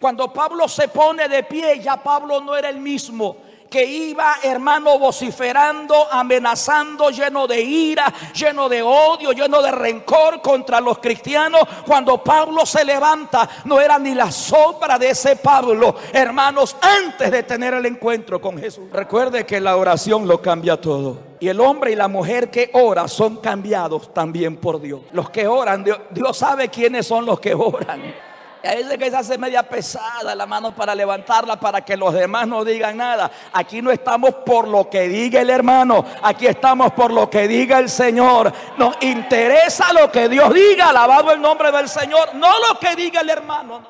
Cuando 0.00 0.32
Pablo 0.32 0.66
se 0.68 0.88
pone 0.88 1.28
de 1.28 1.42
pie, 1.42 1.80
ya 1.80 2.02
Pablo 2.02 2.40
no 2.40 2.56
era 2.56 2.70
el 2.70 2.78
mismo 2.78 3.36
que 3.70 3.84
iba, 3.84 4.34
hermano, 4.42 4.98
vociferando, 4.98 6.08
amenazando, 6.10 7.10
lleno 7.10 7.46
de 7.46 7.60
ira, 7.60 8.12
lleno 8.34 8.68
de 8.68 8.82
odio, 8.82 9.32
lleno 9.32 9.62
de 9.62 9.70
rencor 9.70 10.42
contra 10.42 10.80
los 10.80 10.98
cristianos. 10.98 11.62
Cuando 11.86 12.22
Pablo 12.22 12.66
se 12.66 12.84
levanta, 12.84 13.48
no 13.64 13.80
era 13.80 13.98
ni 13.98 14.14
la 14.14 14.32
sombra 14.32 14.98
de 14.98 15.10
ese 15.10 15.36
Pablo, 15.36 15.94
hermanos, 16.12 16.76
antes 16.80 17.30
de 17.30 17.44
tener 17.44 17.74
el 17.74 17.86
encuentro 17.86 18.40
con 18.40 18.58
Jesús. 18.58 18.90
Recuerde 18.92 19.46
que 19.46 19.60
la 19.60 19.76
oración 19.76 20.26
lo 20.26 20.42
cambia 20.42 20.80
todo. 20.80 21.30
Y 21.38 21.48
el 21.48 21.60
hombre 21.60 21.92
y 21.92 21.96
la 21.96 22.08
mujer 22.08 22.50
que 22.50 22.70
ora 22.74 23.08
son 23.08 23.36
cambiados 23.36 24.12
también 24.12 24.56
por 24.56 24.80
Dios. 24.80 25.00
Los 25.12 25.30
que 25.30 25.46
oran, 25.46 25.84
Dios, 25.84 25.98
Dios 26.10 26.36
sabe 26.36 26.68
quiénes 26.68 27.06
son 27.06 27.24
los 27.24 27.40
que 27.40 27.54
oran. 27.54 28.29
A 28.62 28.74
veces 28.74 28.98
que 28.98 29.10
se 29.10 29.16
hace 29.16 29.38
media 29.38 29.62
pesada 29.62 30.34
la 30.34 30.44
mano 30.44 30.74
para 30.74 30.94
levantarla 30.94 31.58
para 31.58 31.82
que 31.82 31.96
los 31.96 32.12
demás 32.12 32.46
no 32.46 32.62
digan 32.62 32.98
nada. 32.98 33.30
Aquí 33.52 33.80
no 33.80 33.90
estamos 33.90 34.34
por 34.44 34.68
lo 34.68 34.90
que 34.90 35.08
diga 35.08 35.40
el 35.40 35.48
hermano, 35.48 36.04
aquí 36.22 36.46
estamos 36.46 36.92
por 36.92 37.10
lo 37.10 37.30
que 37.30 37.48
diga 37.48 37.78
el 37.78 37.88
Señor. 37.88 38.52
Nos 38.76 38.96
interesa 39.00 39.92
lo 39.94 40.12
que 40.12 40.28
Dios 40.28 40.52
diga, 40.52 40.90
alabado 40.90 41.32
el 41.32 41.40
nombre 41.40 41.72
del 41.72 41.88
Señor, 41.88 42.34
no 42.34 42.50
lo 42.68 42.78
que 42.78 42.94
diga 42.94 43.22
el 43.22 43.30
hermano. 43.30 43.82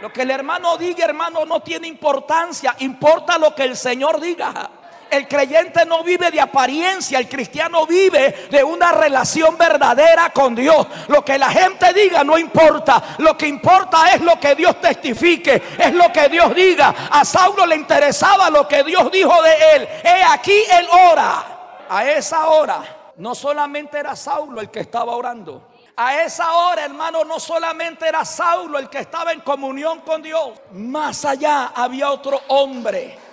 Lo 0.00 0.12
que 0.12 0.22
el 0.22 0.30
hermano 0.30 0.78
diga, 0.78 1.04
hermano, 1.04 1.44
no 1.44 1.60
tiene 1.60 1.86
importancia, 1.86 2.74
importa 2.78 3.38
lo 3.38 3.54
que 3.54 3.64
el 3.64 3.76
Señor 3.76 4.20
diga. 4.20 4.70
El 5.10 5.26
creyente 5.26 5.84
no 5.84 6.04
vive 6.04 6.30
de 6.30 6.40
apariencia, 6.40 7.18
el 7.18 7.28
cristiano 7.28 7.84
vive 7.84 8.48
de 8.50 8.62
una 8.62 8.92
relación 8.92 9.58
verdadera 9.58 10.30
con 10.30 10.54
Dios. 10.54 10.86
Lo 11.08 11.24
que 11.24 11.36
la 11.36 11.50
gente 11.50 11.92
diga 11.92 12.22
no 12.22 12.38
importa, 12.38 13.16
lo 13.18 13.36
que 13.36 13.48
importa 13.48 14.14
es 14.14 14.20
lo 14.20 14.38
que 14.38 14.54
Dios 14.54 14.80
testifique, 14.80 15.62
es 15.78 15.92
lo 15.92 16.12
que 16.12 16.28
Dios 16.28 16.54
diga. 16.54 16.94
A 17.10 17.24
Saulo 17.24 17.66
le 17.66 17.74
interesaba 17.74 18.48
lo 18.50 18.68
que 18.68 18.84
Dios 18.84 19.10
dijo 19.10 19.42
de 19.42 19.74
él. 19.74 19.88
He 20.04 20.22
aquí 20.22 20.62
él 20.78 20.88
ora. 21.10 21.44
A 21.88 22.08
esa 22.08 22.46
hora 22.46 22.82
no 23.16 23.34
solamente 23.34 23.98
era 23.98 24.14
Saulo 24.14 24.60
el 24.60 24.70
que 24.70 24.80
estaba 24.80 25.16
orando. 25.16 25.68
A 25.96 26.22
esa 26.22 26.52
hora, 26.54 26.84
hermano, 26.84 27.24
no 27.24 27.38
solamente 27.40 28.08
era 28.08 28.24
Saulo 28.24 28.78
el 28.78 28.88
que 28.88 29.00
estaba 29.00 29.32
en 29.32 29.40
comunión 29.40 30.00
con 30.00 30.22
Dios. 30.22 30.52
Más 30.72 31.24
allá 31.24 31.72
había 31.74 32.10
otro 32.10 32.40
hombre 32.48 33.29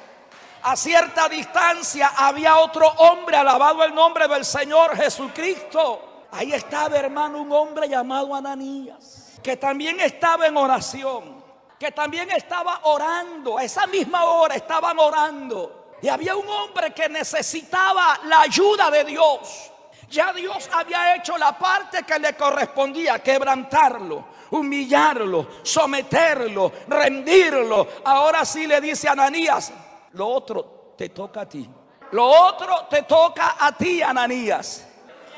a 0.67 0.75
cierta 0.75 1.30
distancia 1.30 2.12
había 2.17 2.58
otro 2.58 2.86
hombre, 2.89 3.38
alabado 3.38 3.86
el 3.86 3.95
nombre 3.95 4.27
del 4.27 4.43
Señor 4.43 4.97
Jesucristo. 4.97 6.27
Ahí 6.30 6.51
estaba, 6.51 6.97
hermano, 6.97 7.39
un 7.39 7.53
hombre 7.53 7.88
llamado 7.88 8.36
Ananías, 8.36 9.39
que 9.41 9.56
también 9.56 9.97
estaba 10.01 10.45
en 10.45 10.58
oración, 10.58 11.41
que 11.80 11.93
también 11.93 12.30
estaba 12.32 12.82
orando. 12.84 13.58
A 13.58 13.63
esa 13.63 13.88
misma 13.88 14.25
hora 14.25 14.56
estaban 14.56 14.99
orando. 14.99 15.95
Y 16.01 16.10
había 16.10 16.36
un 16.36 16.47
hombre 16.49 16.93
que 16.93 17.08
necesitaba 17.08 18.19
la 18.25 18.41
ayuda 18.41 18.91
de 18.91 19.06
Dios. 19.06 19.71
Ya 20.10 20.34
Dios 20.34 20.69
había 20.73 21.15
hecho 21.15 21.38
la 21.38 21.58
parte 21.58 22.03
que 22.03 22.19
le 22.19 22.36
correspondía, 22.36 23.19
quebrantarlo, 23.23 24.25
humillarlo, 24.51 25.47
someterlo, 25.63 26.73
rendirlo. 26.89 27.88
Ahora 28.03 28.43
sí 28.43 28.67
le 28.67 28.82
dice 28.82 29.08
Ananías, 29.08 29.71
lo 30.13 30.28
otro 30.28 30.93
te 30.98 31.10
toca 31.10 31.41
a 31.41 31.50
ti. 31.50 31.70
Lo 32.12 32.26
otro 32.26 32.88
te 32.89 33.04
toca 33.04 33.56
a 33.60 33.72
ti, 33.72 34.02
Ananías. 34.02 34.88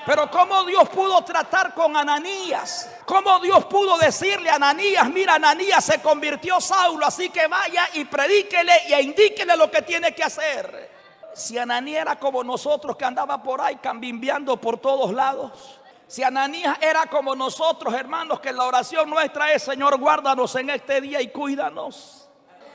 Pero 0.05 0.29
cómo 0.31 0.63
Dios 0.63 0.87
pudo 0.89 1.23
tratar 1.23 1.73
con 1.73 1.95
Ananías. 1.95 2.89
Cómo 3.05 3.39
Dios 3.39 3.65
pudo 3.65 3.97
decirle 3.97 4.49
a 4.49 4.55
Ananías, 4.55 5.09
mira, 5.09 5.35
Ananías 5.35 5.83
se 5.83 6.01
convirtió 6.01 6.59
Saulo, 6.61 7.05
así 7.05 7.29
que 7.29 7.47
vaya 7.47 7.89
y 7.93 8.05
predíquele 8.05 8.73
y 8.87 8.93
indíquele 8.93 9.55
lo 9.57 9.69
que 9.69 9.81
tiene 9.81 10.13
que 10.13 10.23
hacer. 10.23 10.89
Si 11.33 11.57
Ananías 11.57 12.01
era 12.01 12.17
como 12.17 12.43
nosotros 12.43 12.95
que 12.95 13.05
andaba 13.05 13.41
por 13.41 13.61
ahí 13.61 13.75
cambimbiando 13.77 14.57
por 14.57 14.77
todos 14.79 15.13
lados. 15.13 15.79
Si 16.07 16.23
Ananías 16.23 16.77
era 16.81 17.05
como 17.05 17.35
nosotros, 17.35 17.93
hermanos, 17.93 18.39
que 18.39 18.51
la 18.51 18.63
oración 18.63 19.09
nuestra 19.09 19.53
es, 19.53 19.61
Señor, 19.61 19.99
guárdanos 19.99 20.55
en 20.55 20.71
este 20.71 21.01
día 21.01 21.21
y 21.21 21.27
cuídanos. 21.27 22.18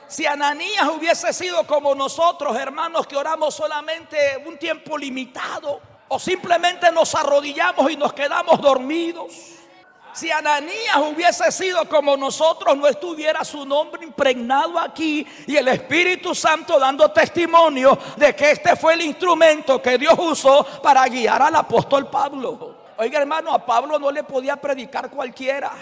Si 0.07 0.25
Ananías 0.25 0.87
hubiese 0.87 1.33
sido 1.33 1.65
como 1.65 1.95
nosotros, 1.95 2.55
hermanos, 2.57 3.07
que 3.07 3.15
oramos 3.15 3.55
solamente 3.55 4.43
un 4.45 4.57
tiempo 4.57 4.97
limitado, 4.97 5.81
o 6.07 6.19
simplemente 6.19 6.91
nos 6.91 7.15
arrodillamos 7.15 7.91
y 7.91 7.97
nos 7.97 8.13
quedamos 8.13 8.61
dormidos. 8.61 9.33
Si 10.13 10.31
Ananías 10.31 10.95
hubiese 11.11 11.51
sido 11.51 11.89
como 11.89 12.15
nosotros, 12.15 12.77
no 12.77 12.87
estuviera 12.87 13.43
su 13.43 13.65
nombre 13.65 14.05
impregnado 14.05 14.79
aquí 14.79 15.27
y 15.45 15.57
el 15.57 15.67
Espíritu 15.67 16.33
Santo 16.33 16.79
dando 16.79 17.11
testimonio 17.11 17.97
de 18.15 18.33
que 18.33 18.51
este 18.51 18.77
fue 18.77 18.93
el 18.93 19.01
instrumento 19.01 19.81
que 19.81 19.97
Dios 19.97 20.15
usó 20.17 20.63
para 20.81 21.05
guiar 21.07 21.41
al 21.41 21.55
apóstol 21.55 22.09
Pablo. 22.09 22.75
Oiga 22.97 23.19
hermano, 23.19 23.51
a 23.51 23.65
Pablo 23.65 23.99
no 23.99 24.09
le 24.09 24.23
podía 24.23 24.55
predicar 24.55 25.09
cualquiera. 25.09 25.73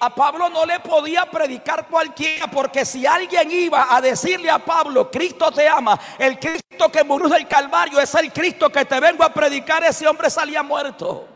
A 0.00 0.14
Pablo 0.14 0.48
no 0.48 0.64
le 0.64 0.78
podía 0.78 1.26
predicar 1.26 1.88
cualquiera 1.88 2.46
porque 2.46 2.84
si 2.84 3.04
alguien 3.04 3.50
iba 3.50 3.88
a 3.90 4.00
decirle 4.00 4.48
a 4.48 4.58
Pablo, 4.60 5.10
Cristo 5.10 5.50
te 5.50 5.68
ama, 5.68 5.98
el 6.18 6.38
Cristo 6.38 6.90
que 6.90 7.02
murió 7.02 7.28
del 7.28 7.48
Calvario 7.48 7.98
es 8.00 8.14
el 8.14 8.32
Cristo 8.32 8.70
que 8.70 8.84
te 8.84 9.00
vengo 9.00 9.24
a 9.24 9.32
predicar, 9.32 9.82
ese 9.82 10.06
hombre 10.06 10.30
salía 10.30 10.62
muerto. 10.62 11.26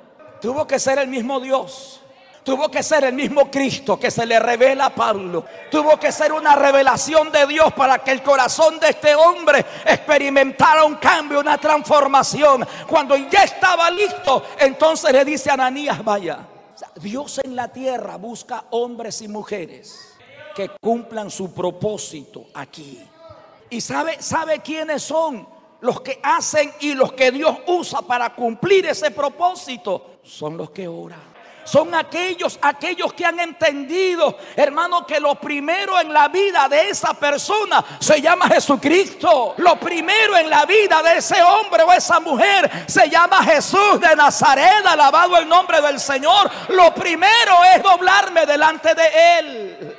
Tuvo 0.40 0.66
que 0.66 0.78
ser 0.78 0.98
el 0.98 1.08
mismo 1.08 1.40
Dios. 1.40 1.98
Tuvo 2.44 2.68
que 2.68 2.82
ser 2.82 3.04
el 3.04 3.14
mismo 3.14 3.48
Cristo 3.50 3.98
que 3.98 4.10
se 4.10 4.26
le 4.26 4.38
revela 4.40 4.86
a 4.86 4.94
Pablo. 4.94 5.44
Tuvo 5.70 5.96
que 5.96 6.10
ser 6.10 6.32
una 6.32 6.56
revelación 6.56 7.30
de 7.30 7.46
Dios 7.46 7.72
para 7.72 7.98
que 7.98 8.10
el 8.10 8.22
corazón 8.22 8.80
de 8.80 8.90
este 8.90 9.14
hombre 9.14 9.64
experimentara 9.86 10.84
un 10.84 10.96
cambio, 10.96 11.38
una 11.38 11.58
transformación. 11.58 12.66
Cuando 12.88 13.16
ya 13.16 13.44
estaba 13.44 13.90
listo, 13.90 14.44
entonces 14.58 15.12
le 15.12 15.24
dice 15.24 15.50
a 15.50 15.54
Ananías, 15.54 16.02
vaya 16.02 16.46
Dios 17.02 17.40
en 17.42 17.56
la 17.56 17.72
tierra 17.72 18.16
busca 18.16 18.66
hombres 18.70 19.20
y 19.22 19.28
mujeres 19.28 20.14
que 20.54 20.70
cumplan 20.80 21.30
su 21.30 21.52
propósito 21.52 22.46
aquí. 22.54 23.02
¿Y 23.70 23.80
sabe, 23.80 24.22
sabe 24.22 24.60
quiénes 24.60 25.02
son? 25.02 25.46
los 25.82 26.00
que 26.00 26.20
hacen 26.22 26.72
y 26.80 26.94
los 26.94 27.12
que 27.12 27.30
Dios 27.30 27.58
usa 27.66 28.02
para 28.02 28.34
cumplir 28.34 28.86
ese 28.86 29.10
propósito 29.10 30.18
son 30.22 30.56
los 30.56 30.70
que 30.70 30.86
oran. 30.86 31.31
Son 31.64 31.94
aquellos, 31.94 32.58
aquellos 32.60 33.12
que 33.12 33.24
han 33.24 33.38
entendido, 33.40 34.36
hermano, 34.56 35.06
que 35.06 35.20
lo 35.20 35.36
primero 35.36 35.98
en 36.00 36.12
la 36.12 36.28
vida 36.28 36.68
de 36.68 36.90
esa 36.90 37.14
persona 37.14 37.84
se 37.98 38.20
llama 38.20 38.48
Jesucristo. 38.48 39.54
Lo 39.58 39.76
primero 39.76 40.36
en 40.36 40.50
la 40.50 40.64
vida 40.66 41.02
de 41.02 41.18
ese 41.18 41.42
hombre 41.42 41.82
o 41.82 41.92
esa 41.92 42.20
mujer 42.20 42.70
se 42.86 43.08
llama 43.08 43.44
Jesús 43.44 44.00
de 44.00 44.14
Nazaret, 44.16 44.84
alabado 44.86 45.36
el 45.36 45.48
nombre 45.48 45.80
del 45.80 46.00
Señor. 46.00 46.50
Lo 46.68 46.92
primero 46.94 47.62
es 47.74 47.82
doblarme 47.82 48.44
delante 48.46 48.94
de 48.94 49.38
Él. 49.38 49.98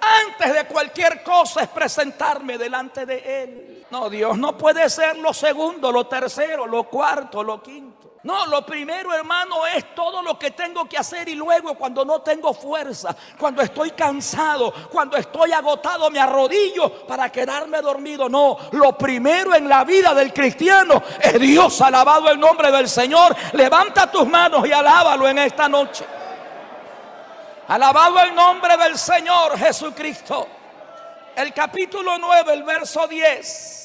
Antes 0.00 0.54
de 0.54 0.64
cualquier 0.66 1.22
cosa 1.22 1.62
es 1.62 1.68
presentarme 1.68 2.56
delante 2.56 3.04
de 3.04 3.42
Él. 3.42 3.86
No, 3.90 4.08
Dios 4.10 4.36
no 4.36 4.56
puede 4.56 4.88
ser 4.90 5.16
lo 5.18 5.32
segundo, 5.32 5.90
lo 5.90 6.06
tercero, 6.06 6.66
lo 6.66 6.84
cuarto, 6.84 7.42
lo 7.42 7.62
quinto. 7.62 7.87
No, 8.28 8.44
lo 8.44 8.60
primero, 8.60 9.14
hermano, 9.14 9.66
es 9.66 9.94
todo 9.94 10.20
lo 10.20 10.38
que 10.38 10.50
tengo 10.50 10.86
que 10.86 10.98
hacer 10.98 11.30
y 11.30 11.34
luego 11.34 11.72
cuando 11.76 12.04
no 12.04 12.20
tengo 12.20 12.52
fuerza, 12.52 13.16
cuando 13.38 13.62
estoy 13.62 13.92
cansado, 13.92 14.70
cuando 14.90 15.16
estoy 15.16 15.50
agotado, 15.52 16.10
me 16.10 16.20
arrodillo 16.20 17.06
para 17.06 17.32
quedarme 17.32 17.80
dormido. 17.80 18.28
No, 18.28 18.58
lo 18.72 18.98
primero 18.98 19.54
en 19.54 19.66
la 19.66 19.82
vida 19.82 20.12
del 20.12 20.34
cristiano 20.34 21.02
es 21.18 21.40
Dios, 21.40 21.80
alabado 21.80 22.28
el 22.28 22.38
nombre 22.38 22.70
del 22.70 22.86
Señor. 22.86 23.34
Levanta 23.54 24.10
tus 24.10 24.28
manos 24.28 24.68
y 24.68 24.72
alábalo 24.72 25.26
en 25.26 25.38
esta 25.38 25.66
noche. 25.66 26.04
Alabado 27.68 28.20
el 28.20 28.34
nombre 28.34 28.76
del 28.76 28.98
Señor 28.98 29.58
Jesucristo. 29.58 30.46
El 31.34 31.54
capítulo 31.54 32.18
9, 32.18 32.52
el 32.52 32.62
verso 32.62 33.08
10. 33.08 33.77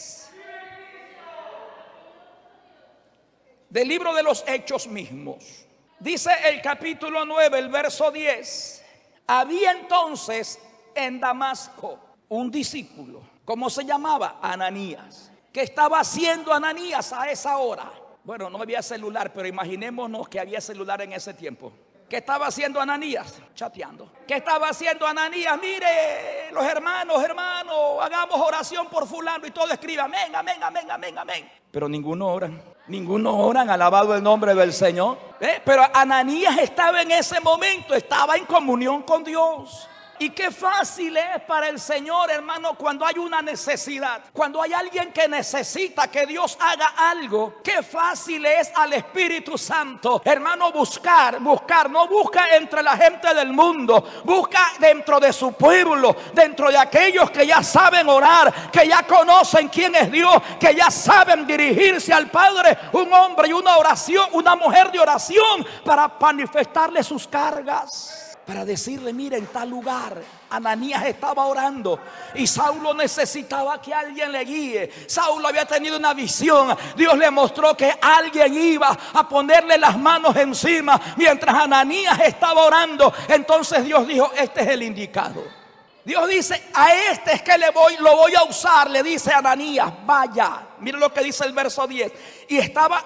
Del 3.73 3.88
libro 3.88 4.13
de 4.13 4.21
los 4.21 4.43
Hechos 4.47 4.86
mismos. 4.86 5.65
Dice 5.99 6.29
el 6.45 6.62
capítulo 6.62 7.25
9, 7.25 7.57
el 7.57 7.69
verso 7.69 8.12
10. 8.12 8.86
Había 9.25 9.71
entonces 9.71 10.59
en 10.93 11.19
Damasco 11.19 11.97
un 12.29 12.51
discípulo, 12.51 13.23
¿cómo 13.43 13.71
se 13.71 13.83
llamaba? 13.83 14.38
Ananías. 14.43 15.31
¿Qué 15.51 15.62
estaba 15.62 15.99
haciendo 15.99 16.53
Ananías 16.53 17.13
a 17.13 17.31
esa 17.31 17.57
hora? 17.57 17.91
Bueno, 18.23 18.47
no 18.47 18.62
había 18.62 18.83
celular, 18.83 19.33
pero 19.33 19.47
imaginémonos 19.47 20.29
que 20.29 20.39
había 20.39 20.62
celular 20.62 21.01
en 21.01 21.13
ese 21.13 21.33
tiempo. 21.33 21.73
¿Qué 22.13 22.17
estaba 22.17 22.45
haciendo 22.45 22.80
Ananías? 22.80 23.41
Chateando. 23.56 24.08
¿Qué 24.28 24.36
estaba 24.36 24.69
haciendo 24.69 25.08
Ananías? 25.08 25.60
Mire, 25.60 26.52
los 26.52 26.63
hermanos, 26.63 27.23
hermanos, 27.23 27.76
hagamos 27.99 28.39
oración 28.39 28.86
por 28.86 29.08
fulano 29.08 29.47
y 29.47 29.49
todo 29.49 29.71
escriba, 29.71 30.04
amén, 30.04 30.32
amén, 30.36 30.62
amén, 30.62 30.91
amén, 30.91 31.17
amén. 31.17 31.52
Pero 31.71 31.89
ninguno 31.89 32.28
ora. 32.28 32.52
Ninguno 32.86 33.36
oran, 33.36 33.67
alabado 33.71 34.13
el 34.13 34.21
nombre 34.21 34.54
del 34.54 34.73
Señor. 34.73 35.17
¿Eh? 35.39 35.60
Pero 35.65 35.84
Ananías 35.91 36.56
estaba 36.60 37.02
en 37.02 37.10
ese 37.10 37.39
momento, 37.39 37.95
estaba 37.95 38.36
en 38.36 38.45
comunión 38.45 39.02
con 39.02 39.23
Dios. 39.23 39.89
Y 40.19 40.30
qué 40.30 40.52
fácil 40.52 41.17
es 41.17 41.41
para 41.47 41.67
el 41.67 41.80
Señor, 41.80 42.30
hermano, 42.30 42.76
cuando 42.76 43.06
hay 43.06 43.17
una 43.17 43.41
necesidad, 43.41 44.21
cuando 44.32 44.62
hay 44.62 44.71
alguien 44.71 45.12
que 45.12 45.28
necesita 45.28 46.08
que 46.10 46.26
Dios 46.26 46.56
haga 46.60 46.93
algo, 46.97 47.56
qué 47.63 47.82
fácil 47.82 48.45
es 48.45 48.71
al 48.76 48.93
Espíritu 48.93 49.58
Santo, 49.58 50.21
hermano, 50.23 50.71
buscar, 50.71 51.39
buscar, 51.39 51.89
no 51.89 52.08
busca 52.08 52.56
entre 52.56 52.84
la 52.84 52.95
gente 52.95 53.34
del 53.34 53.52
mundo, 53.52 54.08
busca 54.23 54.73
dentro 54.80 55.19
de 55.19 55.34
su 55.34 55.54
pueblo, 55.54 56.15
dentro 56.34 56.69
de 56.69 56.78
aquellos 56.78 57.32
que 57.32 57.47
ya 57.47 57.63
saben 57.63 58.08
orar, 58.08 58.71
que 58.71 58.88
ya 58.88 59.04
conocen 59.04 59.67
quién 59.67 59.95
es 59.95 60.12
Dios, 60.12 60.36
que 60.60 60.76
ya 60.76 60.91
saben 60.91 61.47
dirigirse 61.47 62.13
al 62.13 62.30
Padre, 62.30 62.78
un 62.93 63.12
hombre 63.12 63.49
y 63.49 63.54
una 63.54 63.78
oración, 63.78 64.30
una 64.34 64.56
mujer 64.56 64.91
de 64.91 64.99
oración 64.99 65.65
para 65.84 66.08
manifestarle 66.19 67.04
sus 67.04 67.28
cargas 67.28 68.33
para 68.45 68.65
decirle, 68.65 69.13
mira, 69.13 69.38
en 69.38 69.47
tal 69.47 69.69
lugar 69.69 70.21
Ananías 70.49 71.06
estaba 71.06 71.45
orando 71.45 71.97
y 72.36 72.45
Saulo 72.45 72.93
necesitaba 72.93 73.82
que 73.82 73.93
alguien 73.93 74.32
le 74.32 74.43
guíe. 74.43 74.91
Saulo 75.08 75.47
había 75.47 75.65
tenido 75.65 75.97
una 75.97 76.13
visión. 76.13 76.75
Dios 76.95 77.17
le 77.17 77.32
mostró 77.32 77.75
que 77.75 77.97
alguien 78.01 78.53
iba 78.56 78.97
a 79.13 79.27
ponerle 79.29 79.77
las 79.77 79.97
manos 79.97 80.36
encima 80.36 80.99
mientras 81.15 81.56
Ananías 81.56 82.19
estaba 82.19 82.65
orando. 82.65 83.13
Entonces 83.29 83.86
Dios 83.86 84.06
dijo, 84.08 84.32
este 84.36 84.62
es 84.62 84.67
el 84.67 84.84
indicado. 84.84 85.43
Dios 86.03 86.27
dice, 86.27 86.62
a 86.73 86.93
este 86.93 87.36
es 87.36 87.41
que 87.41 87.58
le 87.58 87.69
voy, 87.71 87.95
lo 87.97 88.17
voy 88.17 88.36
a 88.36 88.43
usar, 88.43 88.89
le 88.89 89.01
dice 89.01 89.32
Ananías, 89.32 89.89
vaya. 90.06 90.67
Mira 90.79 90.97
lo 90.97 91.13
que 91.13 91.23
dice 91.23 91.45
el 91.45 91.53
verso 91.53 91.88
10. 91.88 92.12
Y 92.49 92.58
estaba, 92.58 93.06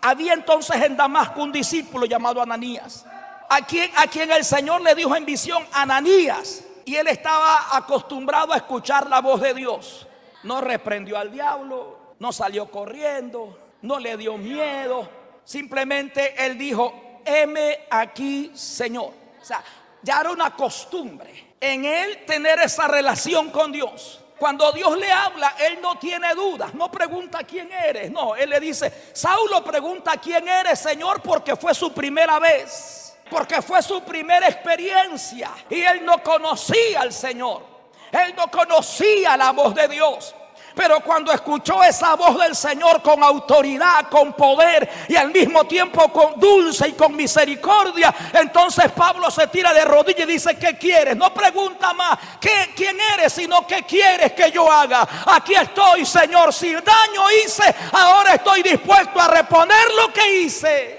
había 0.00 0.32
entonces 0.32 0.82
en 0.82 0.96
Damasco 0.96 1.42
un 1.42 1.52
discípulo 1.52 2.06
llamado 2.06 2.40
Ananías 2.40 3.04
a 3.48 3.62
quien, 3.62 4.30
el 4.30 4.44
Señor 4.44 4.82
le 4.82 4.94
dijo 4.94 5.16
en 5.16 5.24
visión, 5.24 5.66
Ananías, 5.72 6.64
y 6.84 6.96
él 6.96 7.08
estaba 7.08 7.76
acostumbrado 7.76 8.52
a 8.52 8.56
escuchar 8.56 9.08
la 9.08 9.20
voz 9.20 9.40
de 9.40 9.54
Dios. 9.54 10.06
No 10.42 10.60
reprendió 10.60 11.18
al 11.18 11.32
diablo, 11.32 12.14
no 12.18 12.32
salió 12.32 12.70
corriendo, 12.70 13.58
no 13.82 13.98
le 13.98 14.16
dio 14.16 14.36
miedo. 14.36 15.08
Simplemente 15.44 16.34
él 16.44 16.58
dijo, 16.58 17.20
heme 17.24 17.86
aquí, 17.90 18.52
Señor. 18.54 19.12
O 19.40 19.44
sea, 19.44 19.62
ya 20.02 20.20
era 20.20 20.30
una 20.30 20.54
costumbre 20.54 21.54
en 21.60 21.84
él 21.84 22.24
tener 22.26 22.60
esa 22.60 22.86
relación 22.86 23.50
con 23.50 23.72
Dios. 23.72 24.20
Cuando 24.38 24.70
Dios 24.72 24.96
le 24.96 25.10
habla, 25.10 25.56
él 25.58 25.78
no 25.82 25.98
tiene 25.98 26.32
dudas, 26.34 26.72
no 26.74 26.90
pregunta 26.92 27.40
quién 27.42 27.72
eres, 27.72 28.08
no, 28.12 28.36
él 28.36 28.50
le 28.50 28.60
dice, 28.60 29.10
Saulo 29.12 29.64
pregunta 29.64 30.12
quién 30.16 30.46
eres, 30.46 30.78
Señor, 30.78 31.20
porque 31.22 31.56
fue 31.56 31.74
su 31.74 31.92
primera 31.92 32.38
vez 32.38 33.07
porque 33.30 33.62
fue 33.62 33.82
su 33.82 34.02
primera 34.02 34.48
experiencia 34.48 35.50
y 35.70 35.80
él 35.80 36.04
no 36.04 36.22
conocía 36.22 37.00
al 37.00 37.12
Señor. 37.12 37.62
Él 38.10 38.34
no 38.36 38.50
conocía 38.50 39.36
la 39.36 39.52
voz 39.52 39.74
de 39.74 39.88
Dios. 39.88 40.34
Pero 40.78 41.00
cuando 41.00 41.32
escuchó 41.32 41.82
esa 41.82 42.14
voz 42.14 42.38
del 42.38 42.54
Señor 42.54 43.02
con 43.02 43.20
autoridad, 43.20 44.08
con 44.08 44.32
poder 44.32 44.88
y 45.08 45.16
al 45.16 45.32
mismo 45.32 45.64
tiempo 45.64 46.12
con 46.12 46.38
dulce 46.38 46.90
y 46.90 46.92
con 46.92 47.16
misericordia, 47.16 48.14
entonces 48.32 48.92
Pablo 48.92 49.28
se 49.28 49.48
tira 49.48 49.74
de 49.74 49.84
rodillas 49.84 50.28
y 50.28 50.32
dice, 50.32 50.56
¿qué 50.56 50.78
quieres? 50.78 51.16
No 51.16 51.34
pregunta 51.34 51.92
más, 51.94 52.16
¿qué, 52.40 52.72
¿quién 52.76 52.96
eres? 53.14 53.32
Sino, 53.32 53.66
¿qué 53.66 53.82
quieres 53.82 54.34
que 54.34 54.52
yo 54.52 54.70
haga? 54.70 55.08
Aquí 55.26 55.54
estoy, 55.56 56.06
Señor. 56.06 56.54
Si 56.54 56.72
daño 56.72 57.28
hice, 57.44 57.74
ahora 57.90 58.34
estoy 58.34 58.62
dispuesto 58.62 59.20
a 59.20 59.26
reponer 59.26 59.84
lo 60.00 60.12
que 60.12 60.42
hice. 60.42 60.97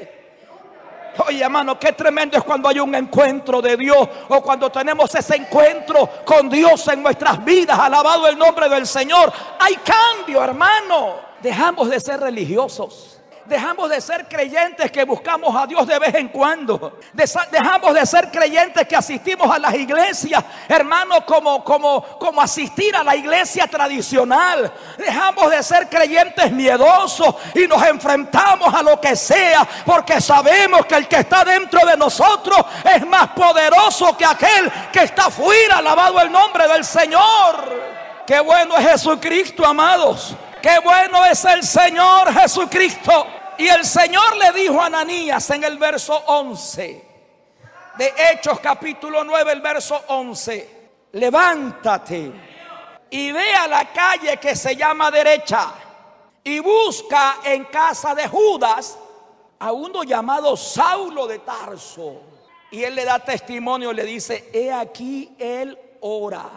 Oye, 1.27 1.43
hermano, 1.43 1.79
qué 1.79 1.93
tremendo 1.93 2.37
es 2.37 2.43
cuando 2.43 2.69
hay 2.69 2.79
un 2.79 2.93
encuentro 2.95 3.61
de 3.61 3.75
Dios 3.75 4.07
o 4.29 4.41
cuando 4.41 4.69
tenemos 4.69 5.13
ese 5.13 5.35
encuentro 5.35 6.09
con 6.25 6.49
Dios 6.49 6.87
en 6.87 7.03
nuestras 7.03 7.43
vidas. 7.43 7.77
Alabado 7.77 8.27
el 8.27 8.37
nombre 8.37 8.69
del 8.69 8.87
Señor. 8.87 9.31
Hay 9.59 9.75
cambio, 9.75 10.43
hermano. 10.43 11.15
Dejamos 11.41 11.89
de 11.89 11.99
ser 11.99 12.19
religiosos. 12.19 13.18
Dejamos 13.49 13.89
de 13.89 13.99
ser 13.99 14.27
creyentes 14.27 14.91
que 14.91 15.03
buscamos 15.03 15.55
a 15.55 15.65
Dios 15.65 15.87
de 15.87 15.97
vez 15.97 16.13
en 16.13 16.27
cuando. 16.27 16.99
Dejamos 17.13 17.95
de 17.95 18.05
ser 18.05 18.29
creyentes 18.29 18.87
que 18.87 18.95
asistimos 18.95 19.49
a 19.51 19.57
las 19.57 19.73
iglesias, 19.73 20.43
hermano, 20.67 21.25
como, 21.25 21.63
como, 21.63 22.03
como 22.19 22.41
asistir 22.41 22.95
a 22.95 23.03
la 23.03 23.15
iglesia 23.15 23.65
tradicional. 23.65 24.71
Dejamos 24.99 25.49
de 25.49 25.63
ser 25.63 25.89
creyentes 25.89 26.51
miedosos 26.51 27.33
y 27.55 27.67
nos 27.67 27.83
enfrentamos 27.87 28.71
a 28.71 28.83
lo 28.83 29.01
que 29.01 29.15
sea 29.15 29.67
porque 29.83 30.21
sabemos 30.21 30.85
que 30.85 30.95
el 30.95 31.07
que 31.07 31.17
está 31.17 31.43
dentro 31.43 31.83
de 31.87 31.97
nosotros 31.97 32.63
es 32.83 33.03
más 33.07 33.29
poderoso 33.29 34.15
que 34.15 34.25
aquel 34.25 34.71
que 34.93 35.05
está 35.05 35.31
fuera. 35.31 35.77
Alabado 35.77 36.21
el 36.21 36.31
nombre 36.31 36.67
del 36.67 36.85
Señor. 36.85 38.23
Qué 38.27 38.39
bueno 38.41 38.77
es 38.77 38.91
Jesucristo, 38.91 39.65
amados. 39.65 40.35
Qué 40.61 40.77
bueno 40.83 41.25
es 41.25 41.43
el 41.45 41.63
Señor 41.63 42.31
Jesucristo. 42.31 43.38
Y 43.59 43.67
el 43.67 43.83
Señor 43.83 44.37
le 44.37 44.53
dijo 44.57 44.81
a 44.81 44.85
Ananías 44.85 45.49
en 45.49 45.65
el 45.65 45.77
verso 45.77 46.15
11 46.27 47.03
de 47.97 48.13
Hechos 48.31 48.61
capítulo 48.61 49.25
9, 49.25 49.51
el 49.51 49.59
verso 49.59 50.01
11, 50.07 50.91
levántate 51.11 52.31
y 53.09 53.31
ve 53.33 53.53
a 53.55 53.67
la 53.67 53.91
calle 53.91 54.37
que 54.37 54.55
se 54.55 54.77
llama 54.77 55.11
derecha 55.11 55.73
y 56.41 56.59
busca 56.59 57.39
en 57.43 57.65
casa 57.65 58.15
de 58.15 58.29
Judas 58.29 58.97
a 59.59 59.73
uno 59.73 60.03
llamado 60.03 60.55
Saulo 60.55 61.27
de 61.27 61.39
Tarso. 61.39 62.21
Y 62.71 62.83
él 62.85 62.95
le 62.95 63.03
da 63.03 63.19
testimonio, 63.19 63.91
le 63.91 64.05
dice, 64.05 64.49
he 64.53 64.71
aquí 64.71 65.35
él 65.37 65.77
ora. 65.99 66.49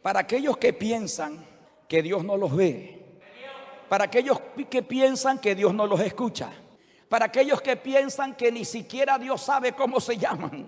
Para 0.00 0.20
aquellos 0.20 0.56
que 0.56 0.72
piensan 0.72 1.44
que 1.86 2.02
Dios 2.02 2.24
no 2.24 2.38
los 2.38 2.56
ve, 2.56 2.97
para 3.88 4.04
aquellos 4.04 4.38
que 4.70 4.82
piensan 4.82 5.38
que 5.38 5.54
Dios 5.54 5.74
no 5.74 5.86
los 5.86 6.00
escucha. 6.00 6.50
Para 7.08 7.26
aquellos 7.26 7.62
que 7.62 7.76
piensan 7.76 8.34
que 8.34 8.52
ni 8.52 8.64
siquiera 8.64 9.18
Dios 9.18 9.40
sabe 9.42 9.72
cómo 9.72 10.00
se 10.00 10.16
llaman. 10.18 10.66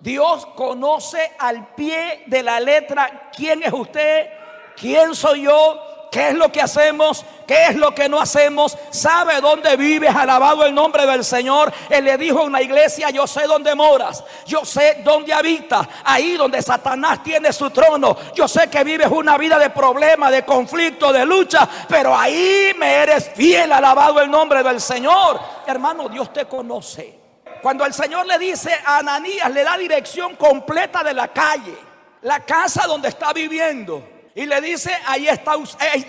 Dios 0.00 0.46
conoce 0.54 1.32
al 1.38 1.74
pie 1.74 2.24
de 2.26 2.42
la 2.42 2.60
letra 2.60 3.30
quién 3.34 3.62
es 3.62 3.72
usted, 3.72 4.28
quién 4.76 5.14
soy 5.14 5.42
yo, 5.42 5.80
qué 6.16 6.28
es 6.28 6.34
lo 6.34 6.50
que 6.50 6.62
hacemos, 6.62 7.26
qué 7.46 7.66
es 7.66 7.76
lo 7.76 7.94
que 7.94 8.08
no 8.08 8.18
hacemos, 8.18 8.78
sabe 8.88 9.38
dónde 9.42 9.76
vives, 9.76 10.16
alabado 10.16 10.64
el 10.64 10.74
nombre 10.74 11.04
del 11.04 11.22
Señor. 11.22 11.70
Él 11.90 12.06
le 12.06 12.16
dijo 12.16 12.38
a 12.38 12.44
una 12.44 12.62
iglesia, 12.62 13.10
yo 13.10 13.26
sé 13.26 13.42
dónde 13.42 13.74
moras, 13.74 14.24
yo 14.46 14.64
sé 14.64 15.02
dónde 15.04 15.34
habitas, 15.34 15.86
ahí 16.04 16.38
donde 16.38 16.62
Satanás 16.62 17.22
tiene 17.22 17.52
su 17.52 17.68
trono. 17.68 18.16
Yo 18.34 18.48
sé 18.48 18.70
que 18.70 18.82
vives 18.82 19.08
una 19.10 19.36
vida 19.36 19.58
de 19.58 19.68
problemas, 19.68 20.30
de 20.30 20.42
conflicto, 20.42 21.12
de 21.12 21.26
lucha, 21.26 21.68
pero 21.86 22.16
ahí 22.16 22.72
me 22.78 22.94
eres 22.94 23.32
fiel, 23.34 23.70
alabado 23.70 24.18
el 24.18 24.30
nombre 24.30 24.62
del 24.62 24.80
Señor. 24.80 25.38
Hermano, 25.66 26.08
Dios 26.08 26.32
te 26.32 26.46
conoce. 26.46 27.20
Cuando 27.60 27.84
el 27.84 27.92
Señor 27.92 28.26
le 28.26 28.38
dice 28.38 28.72
a 28.86 29.00
Ananías, 29.00 29.50
le 29.50 29.62
da 29.62 29.76
dirección 29.76 30.34
completa 30.36 31.04
de 31.04 31.12
la 31.12 31.28
calle, 31.28 31.76
la 32.22 32.40
casa 32.40 32.86
donde 32.86 33.08
está 33.08 33.34
viviendo. 33.34 34.15
Y 34.36 34.44
le 34.44 34.60
dice, 34.60 34.92
ahí 35.06 35.26
está, 35.28 35.54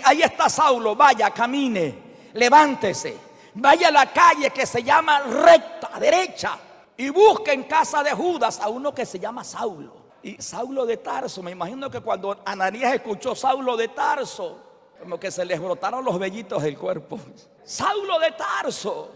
ahí 0.04 0.20
está 0.20 0.50
Saulo, 0.50 0.94
vaya, 0.94 1.30
camine, 1.30 1.94
levántese, 2.34 3.16
vaya 3.54 3.88
a 3.88 3.90
la 3.90 4.12
calle 4.12 4.50
que 4.50 4.66
se 4.66 4.82
llama 4.82 5.20
recta, 5.20 5.98
derecha, 5.98 6.58
y 6.94 7.08
busque 7.08 7.54
en 7.54 7.62
casa 7.62 8.02
de 8.02 8.12
Judas 8.12 8.60
a 8.60 8.68
uno 8.68 8.94
que 8.94 9.06
se 9.06 9.18
llama 9.18 9.42
Saulo. 9.44 9.96
Y 10.22 10.36
Saulo 10.42 10.84
de 10.84 10.98
Tarso, 10.98 11.42
me 11.42 11.52
imagino 11.52 11.90
que 11.90 12.00
cuando 12.00 12.38
Ananías 12.44 12.92
escuchó 12.92 13.34
Saulo 13.34 13.78
de 13.78 13.88
Tarso, 13.88 14.58
como 15.00 15.18
que 15.18 15.30
se 15.30 15.46
les 15.46 15.58
brotaron 15.58 16.04
los 16.04 16.18
vellitos 16.18 16.62
del 16.62 16.76
cuerpo. 16.76 17.18
Saulo 17.64 18.18
de 18.18 18.32
Tarso. 18.32 19.10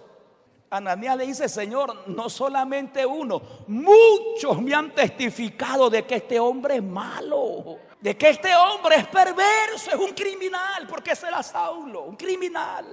Ananías 0.70 1.18
le 1.18 1.27
dice, 1.27 1.51
Señor, 1.51 2.09
no 2.09 2.31
solamente 2.31 3.05
uno, 3.05 3.42
muchos 3.66 4.62
me 4.62 4.72
han 4.72 4.94
testificado 4.94 5.90
de 5.90 6.07
que 6.07 6.14
este 6.14 6.40
hombre 6.40 6.77
es 6.77 6.83
malo 6.83 7.77
de 8.02 8.16
que 8.16 8.30
este 8.30 8.54
hombre 8.56 8.96
es 8.96 9.06
perverso, 9.06 9.90
es 9.90 9.94
un 9.94 10.12
criminal, 10.12 10.88
porque 10.88 11.12
ese 11.12 11.28
era 11.28 11.40
Saulo, 11.40 12.02
un 12.02 12.16
criminal. 12.16 12.84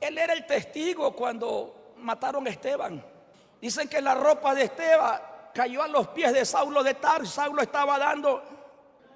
Él 0.00 0.18
era 0.18 0.32
el 0.32 0.44
testigo 0.44 1.14
cuando 1.14 1.92
mataron 1.98 2.44
a 2.48 2.50
Esteban. 2.50 3.02
Dicen 3.60 3.88
que 3.88 4.00
la 4.00 4.16
ropa 4.16 4.52
de 4.52 4.64
Esteban 4.64 5.20
cayó 5.54 5.84
a 5.84 5.86
los 5.86 6.08
pies 6.08 6.32
de 6.32 6.44
Saulo 6.44 6.82
de 6.82 6.94
Tar. 6.94 7.24
Saulo 7.24 7.62
estaba 7.62 7.96
dando 8.00 8.42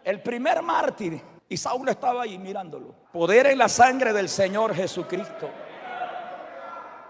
el 0.04 0.22
primer 0.22 0.62
mártir 0.62 1.20
y 1.48 1.56
Saulo 1.56 1.90
estaba 1.90 2.22
ahí 2.22 2.38
mirándolo. 2.38 2.94
Poder 3.12 3.48
en 3.48 3.58
la 3.58 3.68
sangre 3.68 4.12
del 4.12 4.28
Señor 4.28 4.76
Jesucristo. 4.76 5.50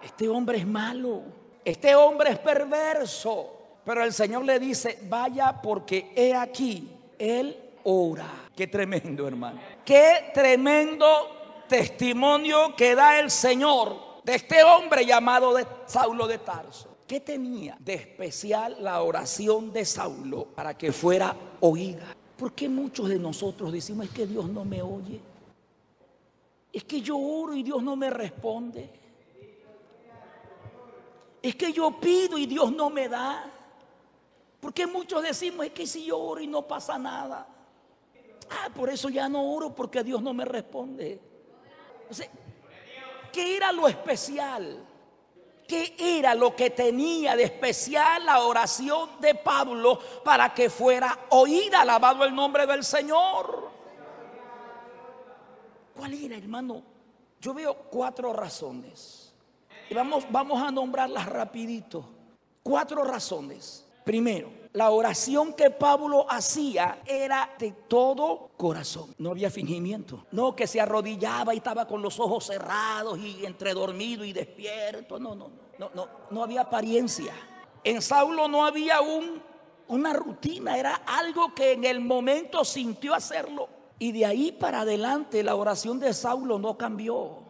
Este 0.02 0.26
hombre 0.26 0.56
es 0.56 0.66
malo, 0.66 1.20
este 1.62 1.94
hombre 1.94 2.30
es 2.30 2.38
perverso. 2.38 3.52
Pero 3.84 4.02
el 4.02 4.14
Señor 4.14 4.42
le 4.46 4.58
dice, 4.58 5.00
vaya 5.02 5.60
porque 5.62 6.12
he 6.16 6.34
aquí, 6.34 6.90
él 7.18 7.65
ora. 7.86 8.48
Qué 8.54 8.66
tremendo, 8.66 9.26
hermano. 9.26 9.60
Qué 9.84 10.30
tremendo 10.34 11.64
testimonio 11.68 12.74
que 12.76 12.94
da 12.94 13.18
el 13.20 13.30
Señor 13.30 14.22
de 14.24 14.34
este 14.34 14.62
hombre 14.62 15.04
llamado 15.04 15.54
de 15.54 15.66
Saulo 15.86 16.26
de 16.26 16.38
Tarso. 16.38 16.96
¿Qué 17.06 17.20
tenía 17.20 17.76
de 17.78 17.94
especial 17.94 18.76
la 18.80 19.02
oración 19.02 19.72
de 19.72 19.84
Saulo 19.84 20.46
para 20.46 20.76
que 20.76 20.90
fuera 20.90 21.36
oída? 21.60 22.16
¿Por 22.36 22.52
qué 22.52 22.68
muchos 22.68 23.08
de 23.08 23.18
nosotros 23.18 23.72
decimos 23.72 24.06
es 24.06 24.12
que 24.12 24.26
Dios 24.26 24.48
no 24.48 24.64
me 24.64 24.82
oye? 24.82 25.20
Es 26.72 26.82
que 26.84 27.00
yo 27.00 27.16
oro 27.16 27.54
y 27.54 27.62
Dios 27.62 27.82
no 27.82 27.94
me 27.94 28.10
responde. 28.10 28.90
Es 31.40 31.54
que 31.54 31.72
yo 31.72 31.92
pido 32.00 32.36
y 32.36 32.46
Dios 32.46 32.72
no 32.72 32.90
me 32.90 33.08
da. 33.08 33.52
¿Por 34.58 34.74
qué 34.74 34.86
muchos 34.86 35.22
decimos 35.22 35.66
es 35.66 35.72
que 35.72 35.86
si 35.86 36.06
yo 36.06 36.18
oro 36.18 36.40
y 36.40 36.48
no 36.48 36.62
pasa 36.62 36.98
nada? 36.98 37.46
Ah, 38.50 38.68
por 38.74 38.90
eso 38.90 39.08
ya 39.08 39.28
no 39.28 39.44
oro 39.44 39.74
porque 39.74 40.02
Dios 40.02 40.22
no 40.22 40.32
me 40.32 40.44
responde. 40.44 41.20
¿qué 43.32 43.56
era 43.56 43.72
lo 43.72 43.88
especial? 43.88 44.84
¿Qué 45.66 45.96
era 45.98 46.34
lo 46.34 46.54
que 46.54 46.70
tenía 46.70 47.34
de 47.34 47.42
especial 47.42 48.24
la 48.24 48.42
oración 48.42 49.20
de 49.20 49.34
Pablo 49.34 49.98
para 50.24 50.54
que 50.54 50.70
fuera 50.70 51.26
oída, 51.30 51.80
alabado 51.80 52.24
el 52.24 52.34
nombre 52.34 52.66
del 52.66 52.84
Señor? 52.84 53.70
¿Cuál 55.96 56.14
era, 56.14 56.36
hermano? 56.36 56.82
Yo 57.40 57.52
veo 57.52 57.74
cuatro 57.74 58.32
razones. 58.32 59.34
Y 59.90 59.94
vamos, 59.94 60.24
vamos 60.30 60.62
a 60.62 60.70
nombrarlas 60.70 61.26
rapidito. 61.26 62.08
Cuatro 62.62 63.02
razones. 63.02 63.86
Primero, 64.04 64.50
la 64.76 64.90
oración 64.90 65.54
que 65.54 65.70
Pablo 65.70 66.26
hacía 66.28 66.98
era 67.06 67.54
de 67.58 67.72
todo 67.88 68.50
corazón. 68.58 69.14
No 69.16 69.30
había 69.30 69.50
fingimiento. 69.50 70.26
No 70.32 70.54
que 70.54 70.66
se 70.66 70.78
arrodillaba 70.78 71.54
y 71.54 71.56
estaba 71.56 71.88
con 71.88 72.02
los 72.02 72.20
ojos 72.20 72.44
cerrados 72.44 73.18
y 73.18 73.46
entre 73.46 73.72
dormido 73.72 74.22
y 74.22 74.34
despierto. 74.34 75.18
No, 75.18 75.34
no, 75.34 75.50
no, 75.78 75.90
no, 75.94 76.08
no, 76.30 76.42
había 76.42 76.60
apariencia. 76.60 77.32
En 77.84 78.02
Saulo 78.02 78.48
no 78.48 78.66
había 78.66 79.00
un, 79.00 79.40
una 79.88 80.12
rutina, 80.12 80.76
era 80.76 80.96
algo 81.06 81.54
que 81.54 81.72
en 81.72 81.84
el 81.84 82.00
momento 82.00 82.62
sintió 82.62 83.14
hacerlo. 83.14 83.70
Y 83.98 84.12
de 84.12 84.26
ahí 84.26 84.52
para 84.52 84.82
adelante 84.82 85.42
la 85.42 85.54
oración 85.54 85.98
de 85.98 86.12
Saulo 86.12 86.58
no 86.58 86.76
cambió. 86.76 87.45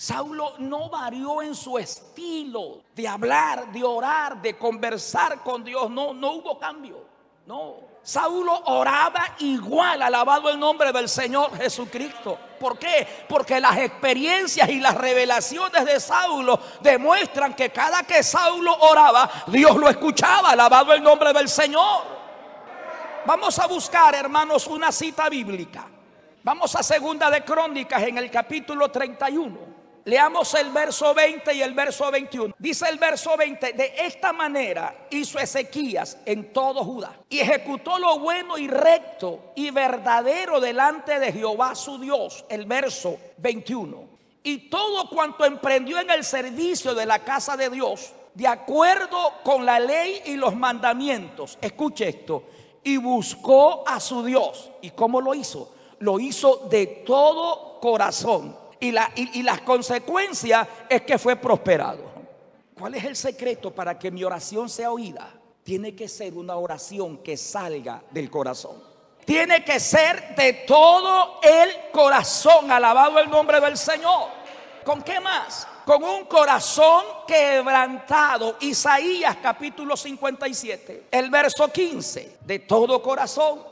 Saulo 0.00 0.54
no 0.58 0.88
varió 0.88 1.42
en 1.42 1.56
su 1.56 1.76
estilo 1.76 2.82
de 2.94 3.08
hablar, 3.08 3.72
de 3.72 3.82
orar, 3.82 4.40
de 4.40 4.56
conversar 4.56 5.40
con 5.42 5.64
Dios. 5.64 5.90
No, 5.90 6.14
no 6.14 6.34
hubo 6.34 6.56
cambio. 6.56 7.04
No. 7.44 7.74
Saulo 8.00 8.62
oraba 8.66 9.34
igual, 9.40 10.00
alabado 10.00 10.50
el 10.50 10.60
nombre 10.60 10.92
del 10.92 11.08
Señor 11.08 11.52
Jesucristo. 11.56 12.38
¿Por 12.60 12.78
qué? 12.78 13.24
Porque 13.28 13.58
las 13.58 13.76
experiencias 13.76 14.68
y 14.68 14.78
las 14.78 14.94
revelaciones 14.94 15.84
de 15.84 15.98
Saulo 15.98 16.60
demuestran 16.80 17.54
que 17.54 17.70
cada 17.70 18.04
que 18.04 18.22
Saulo 18.22 18.72
oraba, 18.78 19.28
Dios 19.48 19.74
lo 19.74 19.88
escuchaba, 19.88 20.50
alabado 20.50 20.92
el 20.92 21.02
nombre 21.02 21.32
del 21.32 21.48
Señor. 21.48 22.04
Vamos 23.26 23.58
a 23.58 23.66
buscar, 23.66 24.14
hermanos, 24.14 24.68
una 24.68 24.92
cita 24.92 25.28
bíblica. 25.28 25.88
Vamos 26.44 26.76
a 26.76 26.84
segunda 26.84 27.28
de 27.28 27.42
Crónicas 27.42 28.04
en 28.04 28.16
el 28.16 28.30
capítulo 28.30 28.92
31. 28.92 29.77
Leamos 30.08 30.54
el 30.54 30.70
verso 30.70 31.12
20 31.12 31.52
y 31.52 31.60
el 31.60 31.74
verso 31.74 32.10
21. 32.10 32.54
Dice 32.58 32.88
el 32.88 32.96
verso 32.96 33.36
20, 33.36 33.74
de 33.74 33.92
esta 33.98 34.32
manera 34.32 35.06
hizo 35.10 35.38
Ezequías 35.38 36.16
en 36.24 36.50
todo 36.50 36.82
Judá 36.82 37.14
y 37.28 37.40
ejecutó 37.40 37.98
lo 37.98 38.18
bueno 38.18 38.56
y 38.56 38.68
recto 38.68 39.52
y 39.54 39.70
verdadero 39.70 40.60
delante 40.60 41.20
de 41.20 41.30
Jehová 41.30 41.74
su 41.74 41.98
Dios. 41.98 42.46
El 42.48 42.64
verso 42.64 43.18
21. 43.36 44.08
Y 44.44 44.70
todo 44.70 45.10
cuanto 45.10 45.44
emprendió 45.44 46.00
en 46.00 46.08
el 46.08 46.24
servicio 46.24 46.94
de 46.94 47.04
la 47.04 47.18
casa 47.18 47.58
de 47.58 47.68
Dios, 47.68 48.14
de 48.32 48.48
acuerdo 48.48 49.34
con 49.44 49.66
la 49.66 49.78
ley 49.78 50.22
y 50.24 50.36
los 50.36 50.56
mandamientos. 50.56 51.58
Escuche 51.60 52.08
esto. 52.08 52.44
Y 52.82 52.96
buscó 52.96 53.84
a 53.86 54.00
su 54.00 54.24
Dios. 54.24 54.70
¿Y 54.80 54.92
cómo 54.92 55.20
lo 55.20 55.34
hizo? 55.34 55.74
Lo 55.98 56.18
hizo 56.18 56.66
de 56.70 56.86
todo 57.04 57.78
corazón 57.78 58.67
y, 58.80 58.92
la, 58.92 59.10
las 59.42 59.60
consecuencias 59.62 60.66
es 60.88 61.02
que 61.02 61.18
fue 61.18 61.36
prosperado. 61.36 62.04
¿Cuál 62.78 62.94
es 62.94 63.04
el 63.04 63.16
secreto 63.16 63.74
para 63.74 63.98
que 63.98 64.10
mi 64.10 64.22
oración 64.22 64.68
sea 64.68 64.92
oída? 64.92 65.32
Tiene 65.64 65.94
que 65.94 66.08
ser 66.08 66.34
una 66.34 66.56
oración 66.56 67.18
que 67.18 67.36
salga 67.36 68.02
del 68.10 68.30
corazón. 68.30 68.82
Tiene 69.24 69.62
que 69.64 69.78
ser 69.78 70.34
de 70.36 70.52
todo 70.66 71.40
el 71.42 71.90
corazón. 71.92 72.70
Alabado 72.70 73.18
el 73.18 73.28
nombre 73.28 73.60
del 73.60 73.76
Señor. 73.76 74.30
¿Con 74.84 75.02
qué 75.02 75.20
más? 75.20 75.66
Con 75.84 76.02
un 76.02 76.24
corazón 76.24 77.04
quebrantado. 77.26 78.56
Isaías 78.60 79.36
capítulo 79.42 79.96
57, 79.96 81.08
el 81.10 81.28
verso 81.28 81.70
15. 81.70 82.38
De 82.40 82.60
todo 82.60 83.02
corazón, 83.02 83.62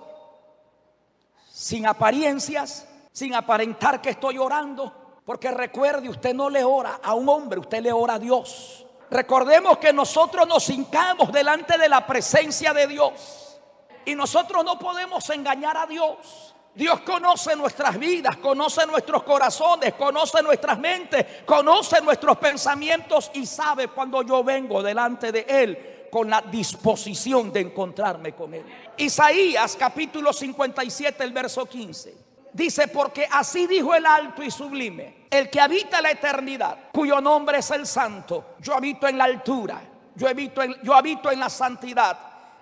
sin 1.50 1.86
apariencias, 1.86 2.86
sin 3.16 3.34
aparentar 3.34 4.02
que 4.02 4.10
estoy 4.10 4.36
orando. 4.36 4.92
Porque 5.24 5.50
recuerde, 5.50 6.06
usted 6.06 6.34
no 6.34 6.50
le 6.50 6.62
ora 6.62 7.00
a 7.02 7.14
un 7.14 7.26
hombre, 7.30 7.58
usted 7.58 7.80
le 7.80 7.90
ora 7.90 8.14
a 8.14 8.18
Dios. 8.18 8.84
Recordemos 9.10 9.78
que 9.78 9.90
nosotros 9.90 10.46
nos 10.46 10.68
hincamos 10.68 11.32
delante 11.32 11.78
de 11.78 11.88
la 11.88 12.06
presencia 12.06 12.74
de 12.74 12.86
Dios. 12.86 13.58
Y 14.04 14.14
nosotros 14.14 14.62
no 14.62 14.78
podemos 14.78 15.30
engañar 15.30 15.78
a 15.78 15.86
Dios. 15.86 16.54
Dios 16.74 17.00
conoce 17.00 17.56
nuestras 17.56 17.98
vidas, 17.98 18.36
conoce 18.36 18.86
nuestros 18.86 19.22
corazones, 19.22 19.94
conoce 19.94 20.42
nuestras 20.42 20.78
mentes, 20.78 21.24
conoce 21.46 22.02
nuestros 22.02 22.36
pensamientos 22.36 23.30
y 23.32 23.46
sabe 23.46 23.88
cuando 23.88 24.20
yo 24.20 24.44
vengo 24.44 24.82
delante 24.82 25.32
de 25.32 25.46
Él 25.48 26.08
con 26.12 26.28
la 26.28 26.42
disposición 26.42 27.50
de 27.50 27.60
encontrarme 27.60 28.34
con 28.34 28.52
Él. 28.52 28.66
Isaías 28.98 29.74
capítulo 29.74 30.34
57, 30.34 31.24
el 31.24 31.32
verso 31.32 31.64
15. 31.64 32.25
Dice, 32.56 32.88
porque 32.88 33.28
así 33.30 33.66
dijo 33.66 33.94
el 33.94 34.06
alto 34.06 34.42
y 34.42 34.50
sublime, 34.50 35.26
el 35.28 35.50
que 35.50 35.60
habita 35.60 36.00
la 36.00 36.12
eternidad, 36.12 36.88
cuyo 36.90 37.20
nombre 37.20 37.58
es 37.58 37.70
el 37.70 37.86
santo. 37.86 38.54
Yo 38.60 38.74
habito 38.74 39.06
en 39.06 39.18
la 39.18 39.24
altura, 39.24 39.82
yo 40.14 40.26
habito 40.26 40.62
en, 40.62 40.74
yo 40.82 40.94
habito 40.94 41.30
en 41.30 41.38
la 41.38 41.50
santidad 41.50 42.18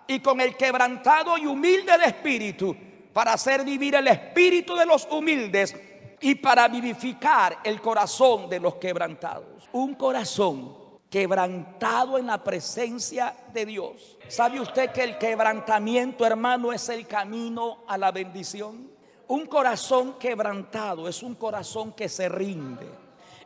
y 0.09 0.19
con 0.19 0.41
el 0.41 0.57
quebrantado 0.57 1.39
y 1.39 1.47
humilde 1.47 1.97
de 1.97 2.07
espíritu, 2.07 2.77
para 3.13 3.35
hacer 3.35 3.65
vivir 3.65 3.95
el 3.95 4.09
espíritu 4.09 4.75
de 4.75 4.85
los 4.85 5.07
humildes 5.09 5.77
y 6.21 6.35
para 6.35 6.67
vivificar 6.67 7.59
el 7.63 7.81
corazón 7.81 8.49
de 8.49 8.59
los 8.59 8.75
quebrantados. 8.75 9.69
Un 9.71 9.95
corazón 9.95 10.77
quebrantado 11.09 12.19
en 12.19 12.27
la 12.27 12.43
presencia 12.43 13.33
de 13.53 13.65
Dios. 13.65 14.19
¿Sabe 14.27 14.59
usted 14.59 14.91
que 14.91 15.05
el 15.05 15.19
quebrantamiento, 15.19 16.27
hermano, 16.27 16.73
es 16.73 16.89
el 16.89 17.07
camino 17.07 17.85
a 17.87 17.97
la 17.97 18.11
bendición? 18.11 18.94
Un 19.29 19.47
corazón 19.47 20.15
quebrantado 20.19 21.09
es 21.09 21.23
un 21.23 21.35
corazón 21.35 21.93
que 21.93 22.09
se 22.09 22.29
rinde. 22.29 22.87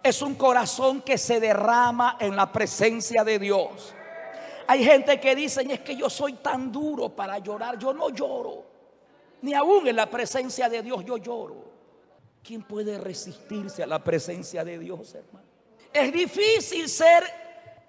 Es 0.02 0.22
un 0.22 0.34
corazón 0.34 1.02
que 1.02 1.18
se 1.18 1.40
derrama 1.40 2.16
en 2.20 2.34
la 2.34 2.50
presencia 2.50 3.24
de 3.24 3.38
Dios. 3.38 3.94
Hay 4.66 4.84
gente 4.84 5.18
que 5.18 5.34
dicen 5.34 5.70
es 5.70 5.80
que 5.80 5.96
yo 5.96 6.10
soy 6.10 6.34
tan 6.34 6.70
duro 6.70 7.08
para 7.08 7.38
llorar. 7.38 7.78
Yo 7.78 7.92
no 7.92 8.10
lloro. 8.10 8.64
Ni 9.42 9.54
aún 9.54 9.86
en 9.86 9.96
la 9.96 10.10
presencia 10.10 10.68
de 10.68 10.82
Dios 10.82 11.04
yo 11.04 11.16
lloro. 11.16 11.68
¿Quién 12.42 12.62
puede 12.62 12.98
resistirse 12.98 13.82
a 13.82 13.86
la 13.86 14.02
presencia 14.02 14.64
de 14.64 14.78
Dios, 14.78 15.14
hermano? 15.14 15.46
Es 15.92 16.12
difícil 16.12 16.88
ser 16.88 17.24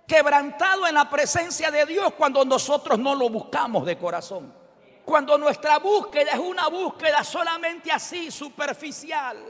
quebrantado 0.08 0.88
en 0.88 0.95
la 0.95 1.10
presencia 1.10 1.69
de 1.69 1.86
Dios 1.86 2.13
cuando 2.17 2.43
nosotros 2.43 2.97
no 2.97 3.13
lo 3.15 3.30
buscamos 3.30 3.86
de 3.86 3.97
corazón. 3.97 4.54
Cuando 5.10 5.39
nuestra 5.39 5.80
búsqueda 5.80 6.34
es 6.34 6.38
una 6.38 6.67
búsqueda 6.67 7.24
solamente 7.24 7.91
así, 7.91 8.30
superficial. 8.30 9.43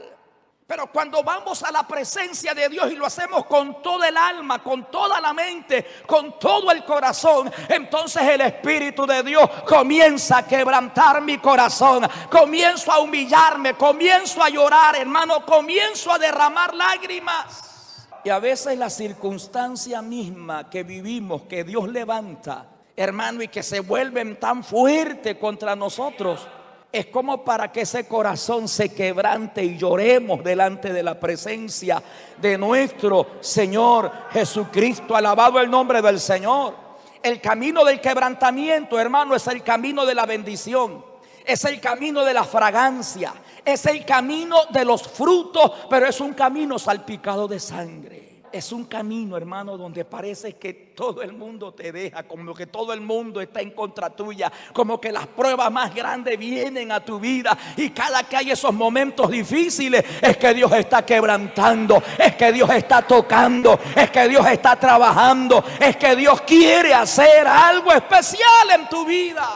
Pero 0.66 0.86
cuando 0.86 1.22
vamos 1.22 1.62
a 1.62 1.70
la 1.70 1.86
presencia 1.86 2.54
de 2.54 2.70
Dios 2.70 2.90
y 2.90 2.96
lo 2.96 3.04
hacemos 3.04 3.44
con 3.44 3.82
todo 3.82 4.02
el 4.02 4.16
alma, 4.16 4.62
con 4.62 4.90
toda 4.90 5.20
la 5.20 5.34
mente, 5.34 6.00
con 6.06 6.38
todo 6.38 6.70
el 6.70 6.82
corazón, 6.82 7.52
entonces 7.68 8.22
el 8.22 8.40
Espíritu 8.40 9.04
de 9.04 9.22
Dios 9.22 9.50
comienza 9.68 10.38
a 10.38 10.46
quebrantar 10.46 11.20
mi 11.20 11.36
corazón. 11.36 12.08
Comienzo 12.30 12.90
a 12.90 13.00
humillarme, 13.00 13.74
comienzo 13.74 14.42
a 14.42 14.48
llorar, 14.48 14.96
hermano, 14.96 15.44
comienzo 15.44 16.10
a 16.10 16.18
derramar 16.18 16.74
lágrimas. 16.74 18.06
Y 18.24 18.30
a 18.30 18.38
veces 18.38 18.78
la 18.78 18.88
circunstancia 18.88 20.00
misma 20.00 20.70
que 20.70 20.84
vivimos, 20.84 21.42
que 21.42 21.64
Dios 21.64 21.86
levanta, 21.86 22.79
hermano, 23.00 23.42
y 23.42 23.48
que 23.48 23.62
se 23.62 23.80
vuelven 23.80 24.36
tan 24.36 24.62
fuerte 24.62 25.38
contra 25.38 25.74
nosotros 25.74 26.46
es 26.92 27.06
como 27.06 27.44
para 27.44 27.70
que 27.70 27.82
ese 27.82 28.06
corazón 28.06 28.66
se 28.66 28.92
quebrante 28.92 29.62
y 29.62 29.78
lloremos 29.78 30.42
delante 30.42 30.92
de 30.92 31.02
la 31.02 31.18
presencia 31.18 32.02
de 32.36 32.58
nuestro 32.58 33.26
Señor 33.40 34.10
Jesucristo. 34.32 35.14
Alabado 35.14 35.60
el 35.60 35.70
nombre 35.70 36.02
del 36.02 36.18
Señor. 36.18 36.74
El 37.22 37.40
camino 37.40 37.84
del 37.84 38.00
quebrantamiento, 38.00 38.98
hermano, 38.98 39.36
es 39.36 39.46
el 39.46 39.62
camino 39.62 40.04
de 40.04 40.14
la 40.14 40.26
bendición. 40.26 41.04
Es 41.44 41.64
el 41.64 41.80
camino 41.80 42.24
de 42.24 42.34
la 42.34 42.44
fragancia. 42.44 43.34
Es 43.64 43.86
el 43.86 44.04
camino 44.04 44.56
de 44.70 44.84
los 44.84 45.02
frutos, 45.02 45.72
pero 45.88 46.06
es 46.08 46.20
un 46.20 46.32
camino 46.32 46.78
salpicado 46.78 47.46
de 47.46 47.60
sangre. 47.60 48.29
Es 48.52 48.72
un 48.72 48.84
camino, 48.84 49.36
hermano, 49.36 49.76
donde 49.76 50.04
parece 50.04 50.54
que 50.54 50.74
todo 50.74 51.22
el 51.22 51.32
mundo 51.32 51.72
te 51.72 51.92
deja, 51.92 52.24
como 52.24 52.52
que 52.52 52.66
todo 52.66 52.92
el 52.92 53.00
mundo 53.00 53.40
está 53.40 53.60
en 53.60 53.70
contra 53.70 54.10
tuya, 54.10 54.50
como 54.72 55.00
que 55.00 55.12
las 55.12 55.26
pruebas 55.28 55.70
más 55.70 55.94
grandes 55.94 56.36
vienen 56.36 56.90
a 56.90 57.04
tu 57.04 57.20
vida 57.20 57.56
y 57.76 57.90
cada 57.90 58.24
que 58.24 58.36
hay 58.36 58.50
esos 58.50 58.74
momentos 58.74 59.30
difíciles 59.30 60.04
es 60.20 60.36
que 60.36 60.52
Dios 60.52 60.72
está 60.72 61.06
quebrantando, 61.06 62.02
es 62.18 62.34
que 62.34 62.50
Dios 62.52 62.68
está 62.70 63.02
tocando, 63.02 63.78
es 63.94 64.10
que 64.10 64.28
Dios 64.28 64.44
está 64.46 64.74
trabajando, 64.74 65.62
es 65.78 65.96
que 65.96 66.16
Dios 66.16 66.40
quiere 66.40 66.92
hacer 66.92 67.46
algo 67.46 67.92
especial 67.92 68.70
en 68.74 68.88
tu 68.88 69.04
vida. 69.06 69.48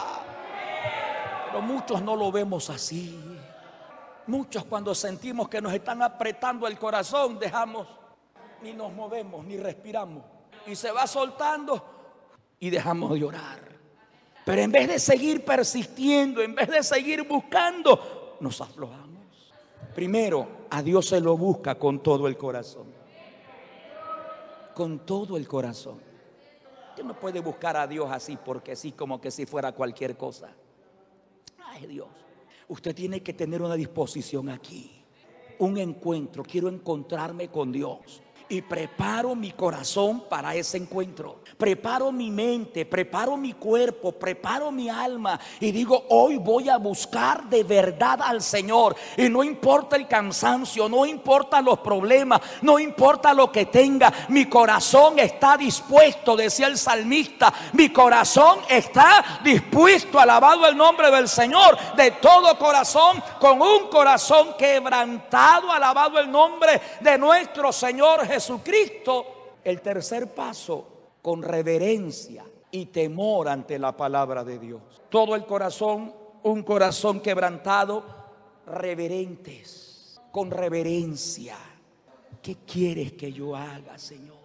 Pero 1.47 1.63
muchos 1.63 2.01
no 2.01 2.15
lo 2.15 2.31
vemos 2.31 2.71
así. 2.71 3.21
Muchos 4.27 4.65
cuando 4.65 4.95
sentimos 4.95 5.49
que 5.49 5.61
nos 5.61 5.73
están 5.75 6.01
apretando 6.01 6.67
el 6.67 6.79
corazón, 6.79 7.39
dejamos 7.39 7.87
ni 8.65 8.73
nos 8.73 8.93
movemos, 8.93 9.45
ni 9.45 9.59
respiramos. 9.59 10.25
Y 10.67 10.75
se 10.75 10.91
va 10.91 11.07
soltando 11.07 11.85
y 12.59 12.71
dejamos 12.71 13.13
de 13.13 13.21
llorar. 13.21 13.61
Pero 14.45 14.63
en 14.63 14.73
vez 14.73 14.89
de 14.89 14.99
seguir 14.99 15.45
persistiendo, 15.45 16.41
en 16.41 16.55
vez 16.55 16.69
de 16.69 16.83
seguir 16.83 17.29
buscando, 17.29 18.39
nos 18.41 18.61
aflojamos. 18.61 19.53
Primero, 19.95 20.49
a 20.71 20.83
Dios 20.83 21.07
se 21.07 21.21
lo 21.21 21.37
busca 21.37 21.77
con 21.77 22.03
todo 22.03 22.27
el 22.27 22.37
corazón. 22.37 22.87
Con 24.75 25.01
todo 25.01 25.37
el 25.37 25.47
corazón. 25.47 26.01
Usted 26.91 27.05
no 27.05 27.19
puede 27.19 27.41
buscar 27.41 27.77
a 27.77 27.87
Dios 27.87 28.09
así 28.11 28.37
porque 28.43 28.75
sí, 28.75 28.93
como 28.93 29.21
que 29.21 29.31
si 29.31 29.47
fuera 29.47 29.73
cualquier 29.73 30.17
cosa. 30.17 30.49
Ay 31.67 31.87
Dios. 31.87 32.09
Usted 32.69 32.95
tiene 32.95 33.23
que 33.23 33.35
tener 33.35 33.61
una 33.61 33.75
disposición 33.75 34.49
aquí. 34.49 35.05
Un 35.59 35.79
encuentro. 35.79 36.43
Quiero 36.43 36.69
encontrarme 36.69 37.49
con 37.49 37.71
Dios 37.71 38.23
y 38.49 38.63
preparo 38.63 39.35
mi 39.35 39.53
corazón 39.53 40.25
para 40.29 40.55
ese 40.55 40.77
encuentro. 40.77 41.41
Preparo 41.57 42.13
mi 42.13 42.31
mente, 42.31 42.85
preparo 42.85 43.37
mi 43.37 43.55
cuerpo, 43.55 44.13
preparo 44.13 44.71
mi 44.71 44.89
alma 44.89 45.39
y 45.61 45.73
digo, 45.73 46.05
hoy 46.11 46.37
voy 46.37 46.69
a 46.69 46.77
buscar 46.77 47.45
de 47.45 47.65
verdad 47.65 48.21
al 48.23 48.43
Señor. 48.43 48.95
Y 49.17 49.29
no 49.29 49.43
importa 49.43 49.97
el 49.97 50.07
cansancio, 50.07 50.89
no 50.89 51.07
importa 51.07 51.61
los 51.61 51.79
problemas, 51.79 52.41
no 52.63 52.79
importa 52.79 53.33
lo 53.33 53.51
que 53.51 53.67
tenga, 53.67 54.13
mi 54.29 54.47
corazón 54.47 55.19
está 55.19 55.57
dispuesto, 55.57 56.37
decía 56.37 56.67
el 56.67 56.79
salmista, 56.79 57.53
mi 57.73 57.91
corazón 57.91 58.61
está 58.69 59.41
dispuesto, 59.43 60.19
alabado 60.19 60.67
el 60.67 60.77
nombre 60.77 61.11
del 61.11 61.29
Señor, 61.29 61.77
de 61.97 62.11
todo 62.13 62.59
corazón, 62.59 63.23
con 63.41 63.61
un 63.61 63.89
corazón 63.89 64.55
quebrantado, 64.59 65.73
alabado 65.73 66.19
el 66.19 66.31
nombre 66.31 66.81
de 67.01 67.19
nuestro 67.19 67.73
Señor 67.73 68.27
Jesús. 68.27 68.44
Jesucristo, 68.45 69.55
el 69.65 69.81
tercer 69.81 70.35
paso, 70.35 71.15
con 71.23 71.43
reverencia 71.43 72.45
y 72.71 72.85
temor 72.87 73.49
ante 73.49 73.79
la 73.79 73.97
palabra 73.97 74.45
de 74.45 74.59
Dios. 74.59 74.83
Todo 75.09 75.35
el 75.35 75.47
corazón, 75.47 76.15
un 76.43 76.63
corazón 76.63 77.21
quebrantado, 77.21 78.05
reverentes, 78.67 80.21
con 80.31 80.51
reverencia. 80.51 81.57
¿Qué 82.43 82.57
quieres 82.67 83.15
que 83.15 83.33
yo 83.33 83.57
haga, 83.57 83.97
Señor? 83.97 84.37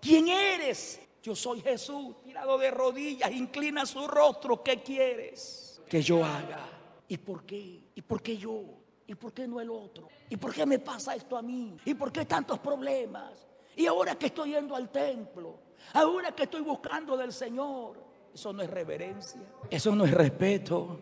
¿Quién 0.00 0.28
eres? 0.28 1.00
Yo 1.20 1.34
soy 1.34 1.60
Jesús, 1.60 2.14
tirado 2.22 2.58
de 2.58 2.70
rodillas, 2.70 3.32
inclina 3.32 3.84
su 3.86 4.06
rostro. 4.06 4.62
¿Qué 4.62 4.84
quieres 4.84 5.82
que 5.88 6.00
yo 6.00 6.24
haga? 6.24 6.64
¿Y 7.08 7.16
por 7.16 7.42
qué? 7.42 7.80
¿Y 7.92 8.02
por 8.02 8.22
qué 8.22 8.36
yo? 8.36 8.62
¿Y 9.08 9.16
por 9.16 9.32
qué 9.32 9.48
no 9.48 9.60
el 9.60 9.70
otro? 9.70 10.08
¿Y 10.30 10.36
por 10.36 10.54
qué 10.54 10.64
me 10.64 10.78
pasa 10.78 11.16
esto 11.16 11.36
a 11.36 11.42
mí? 11.42 11.76
¿Y 11.84 11.94
por 11.94 12.12
qué 12.12 12.24
tantos 12.24 12.60
problemas? 12.60 13.47
Y 13.78 13.86
ahora 13.86 14.16
que 14.16 14.26
estoy 14.26 14.54
yendo 14.54 14.74
al 14.74 14.88
templo, 14.88 15.54
ahora 15.92 16.32
que 16.32 16.42
estoy 16.42 16.62
buscando 16.62 17.16
del 17.16 17.32
Señor, 17.32 17.96
eso 18.34 18.52
no 18.52 18.60
es 18.60 18.68
reverencia, 18.68 19.40
eso 19.70 19.94
no 19.94 20.04
es 20.04 20.10
respeto, 20.10 20.98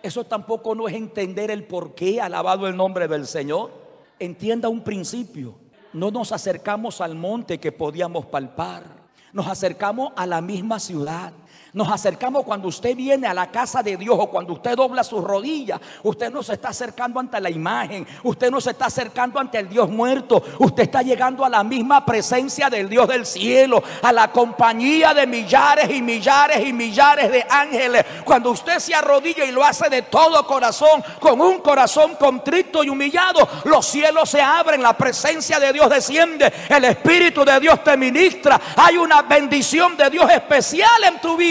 eso 0.00 0.22
tampoco 0.22 0.72
no 0.76 0.86
es 0.86 0.94
entender 0.94 1.50
el 1.50 1.64
por 1.64 1.96
qué, 1.96 2.20
alabado 2.20 2.68
el 2.68 2.76
nombre 2.76 3.08
del 3.08 3.26
Señor. 3.26 3.72
Entienda 4.20 4.68
un 4.68 4.84
principio, 4.84 5.56
no 5.92 6.12
nos 6.12 6.30
acercamos 6.30 7.00
al 7.00 7.16
monte 7.16 7.58
que 7.58 7.72
podíamos 7.72 8.26
palpar, 8.26 8.84
nos 9.32 9.48
acercamos 9.48 10.12
a 10.14 10.24
la 10.24 10.40
misma 10.40 10.78
ciudad. 10.78 11.32
Nos 11.74 11.90
acercamos 11.90 12.44
cuando 12.44 12.68
usted 12.68 12.94
viene 12.94 13.26
a 13.26 13.32
la 13.32 13.50
casa 13.50 13.82
de 13.82 13.96
Dios 13.96 14.14
o 14.18 14.28
cuando 14.28 14.52
usted 14.52 14.76
dobla 14.76 15.02
sus 15.02 15.24
rodillas. 15.24 15.80
Usted 16.02 16.30
no 16.30 16.42
se 16.42 16.52
está 16.52 16.68
acercando 16.68 17.18
ante 17.18 17.40
la 17.40 17.48
imagen. 17.48 18.06
Usted 18.24 18.50
no 18.50 18.60
se 18.60 18.72
está 18.72 18.86
acercando 18.86 19.40
ante 19.40 19.58
el 19.58 19.70
Dios 19.70 19.88
muerto. 19.88 20.42
Usted 20.58 20.82
está 20.82 21.00
llegando 21.00 21.46
a 21.46 21.48
la 21.48 21.64
misma 21.64 22.04
presencia 22.04 22.68
del 22.68 22.90
Dios 22.90 23.08
del 23.08 23.24
cielo. 23.24 23.82
A 24.02 24.12
la 24.12 24.30
compañía 24.30 25.14
de 25.14 25.26
millares 25.26 25.88
y 25.90 26.02
millares 26.02 26.62
y 26.62 26.74
millares 26.74 27.32
de 27.32 27.46
ángeles. 27.48 28.04
Cuando 28.22 28.50
usted 28.50 28.78
se 28.78 28.94
arrodilla 28.94 29.46
y 29.46 29.50
lo 29.50 29.64
hace 29.64 29.88
de 29.88 30.02
todo 30.02 30.46
corazón, 30.46 31.02
con 31.20 31.40
un 31.40 31.60
corazón 31.60 32.16
contrito 32.16 32.84
y 32.84 32.90
humillado, 32.90 33.48
los 33.64 33.86
cielos 33.86 34.28
se 34.28 34.42
abren. 34.42 34.82
La 34.82 34.92
presencia 34.92 35.58
de 35.58 35.72
Dios 35.72 35.88
desciende. 35.88 36.52
El 36.68 36.84
Espíritu 36.84 37.46
de 37.46 37.58
Dios 37.60 37.82
te 37.82 37.96
ministra. 37.96 38.60
Hay 38.76 38.98
una 38.98 39.22
bendición 39.22 39.96
de 39.96 40.10
Dios 40.10 40.30
especial 40.30 41.04
en 41.04 41.18
tu 41.18 41.34
vida. 41.34 41.41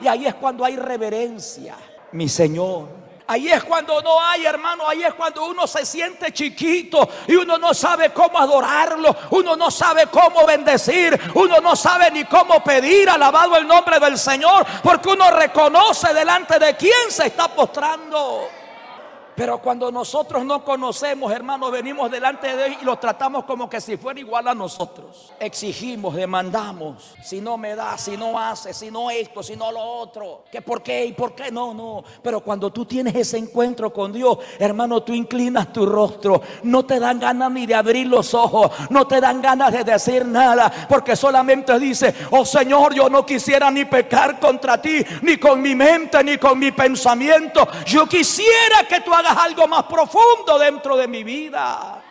Y 0.00 0.08
ahí 0.08 0.26
es 0.26 0.34
cuando 0.34 0.64
hay 0.64 0.76
reverencia, 0.76 1.76
mi 2.12 2.28
Señor. 2.28 3.06
Ahí 3.28 3.48
es 3.48 3.64
cuando 3.64 4.00
no 4.02 4.20
hay, 4.20 4.46
hermano, 4.46 4.88
ahí 4.88 5.02
es 5.02 5.12
cuando 5.14 5.46
uno 5.46 5.66
se 5.66 5.84
siente 5.84 6.32
chiquito 6.32 7.08
y 7.26 7.34
uno 7.34 7.58
no 7.58 7.74
sabe 7.74 8.10
cómo 8.10 8.38
adorarlo, 8.38 9.16
uno 9.30 9.56
no 9.56 9.68
sabe 9.68 10.06
cómo 10.06 10.46
bendecir, 10.46 11.18
uno 11.34 11.60
no 11.60 11.74
sabe 11.74 12.12
ni 12.12 12.24
cómo 12.24 12.62
pedir, 12.62 13.10
alabado 13.10 13.56
el 13.56 13.66
nombre 13.66 13.98
del 13.98 14.16
Señor, 14.16 14.64
porque 14.80 15.08
uno 15.08 15.28
reconoce 15.32 16.14
delante 16.14 16.56
de 16.60 16.76
quién 16.76 17.10
se 17.10 17.26
está 17.26 17.48
postrando. 17.48 18.48
Pero 19.36 19.58
cuando 19.58 19.92
nosotros 19.92 20.44
no 20.46 20.64
conocemos, 20.64 21.30
hermanos, 21.30 21.70
venimos 21.70 22.10
delante 22.10 22.56
de 22.56 22.68
Dios 22.70 22.78
y 22.80 22.84
los 22.86 22.98
tratamos 22.98 23.44
como 23.44 23.68
que 23.68 23.82
si 23.82 23.98
fuera 23.98 24.18
igual 24.18 24.48
a 24.48 24.54
nosotros. 24.54 25.32
Exigimos, 25.38 26.14
demandamos. 26.14 27.14
Si 27.22 27.42
no 27.42 27.58
me 27.58 27.74
da, 27.74 27.98
si 27.98 28.16
no 28.16 28.38
hace, 28.38 28.72
si 28.72 28.90
no 28.90 29.10
esto, 29.10 29.42
si 29.42 29.54
no 29.54 29.70
lo 29.70 29.80
otro. 29.80 30.44
¿Que 30.50 30.62
por 30.62 30.82
qué 30.82 31.04
y 31.04 31.12
por 31.12 31.34
qué 31.34 31.52
no? 31.52 31.74
No. 31.74 32.02
Pero 32.22 32.40
cuando 32.40 32.72
tú 32.72 32.86
tienes 32.86 33.14
ese 33.14 33.36
encuentro 33.36 33.92
con 33.92 34.10
Dios, 34.10 34.38
hermano, 34.58 35.02
tú 35.02 35.12
inclinas 35.12 35.70
tu 35.70 35.84
rostro. 35.84 36.40
No 36.62 36.86
te 36.86 36.98
dan 36.98 37.20
ganas 37.20 37.52
ni 37.52 37.66
de 37.66 37.74
abrir 37.74 38.06
los 38.06 38.32
ojos. 38.32 38.70
No 38.88 39.06
te 39.06 39.20
dan 39.20 39.42
ganas 39.42 39.70
de 39.70 39.84
decir 39.84 40.24
nada. 40.24 40.72
Porque 40.88 41.14
solamente 41.14 41.78
dice, 41.78 42.14
oh 42.30 42.46
Señor, 42.46 42.94
yo 42.94 43.10
no 43.10 43.26
quisiera 43.26 43.70
ni 43.70 43.84
pecar 43.84 44.40
contra 44.40 44.80
ti, 44.80 45.04
ni 45.20 45.36
con 45.36 45.60
mi 45.60 45.74
mente, 45.74 46.24
ni 46.24 46.38
con 46.38 46.58
mi 46.58 46.72
pensamiento. 46.72 47.68
Yo 47.84 48.06
quisiera 48.06 48.84
que 48.88 49.02
tú 49.02 49.12
algo 49.30 49.66
más 49.66 49.84
profundo 49.84 50.58
dentro 50.58 50.96
de 50.96 51.08
mi 51.08 51.24
vida. 51.24 52.02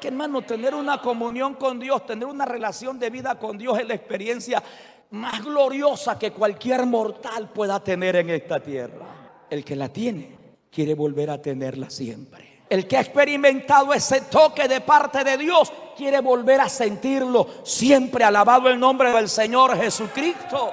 Que 0.00 0.08
hermano, 0.08 0.42
tener 0.42 0.74
una 0.74 1.00
comunión 1.00 1.54
con 1.54 1.78
Dios, 1.78 2.06
tener 2.06 2.26
una 2.26 2.44
relación 2.44 2.98
de 2.98 3.10
vida 3.10 3.38
con 3.38 3.58
Dios 3.58 3.78
es 3.78 3.86
la 3.86 3.94
experiencia 3.94 4.62
más 5.10 5.44
gloriosa 5.44 6.18
que 6.18 6.32
cualquier 6.32 6.86
mortal 6.86 7.50
pueda 7.50 7.80
tener 7.80 8.16
en 8.16 8.30
esta 8.30 8.60
tierra. 8.60 9.06
El 9.50 9.64
que 9.64 9.76
la 9.76 9.88
tiene 9.88 10.38
quiere 10.70 10.94
volver 10.94 11.30
a 11.30 11.42
tenerla 11.42 11.90
siempre. 11.90 12.50
El 12.68 12.86
que 12.86 12.96
ha 12.96 13.00
experimentado 13.00 13.92
ese 13.92 14.20
toque 14.22 14.68
de 14.68 14.80
parte 14.80 15.24
de 15.24 15.36
Dios 15.36 15.72
quiere 15.96 16.20
volver 16.20 16.60
a 16.60 16.68
sentirlo 16.68 17.46
siempre. 17.64 18.22
Alabado 18.22 18.68
el 18.70 18.78
nombre 18.78 19.10
del 19.10 19.28
Señor 19.28 19.76
Jesucristo. 19.76 20.72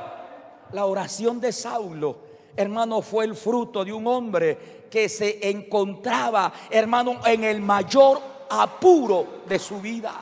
La 0.74 0.86
oración 0.86 1.39
de 1.39 1.52
Saulo, 1.52 2.20
hermano, 2.56 3.02
fue 3.02 3.26
el 3.26 3.36
fruto 3.36 3.84
de 3.84 3.93
un 3.93 4.06
hombre 4.06 4.77
que 4.90 5.10
se 5.10 5.50
encontraba, 5.50 6.54
hermano, 6.70 7.20
en 7.26 7.44
el 7.44 7.62
mayor 7.62 8.22
apuro 8.50 9.42
de 9.48 9.60
su 9.60 9.80
vida, 9.80 10.14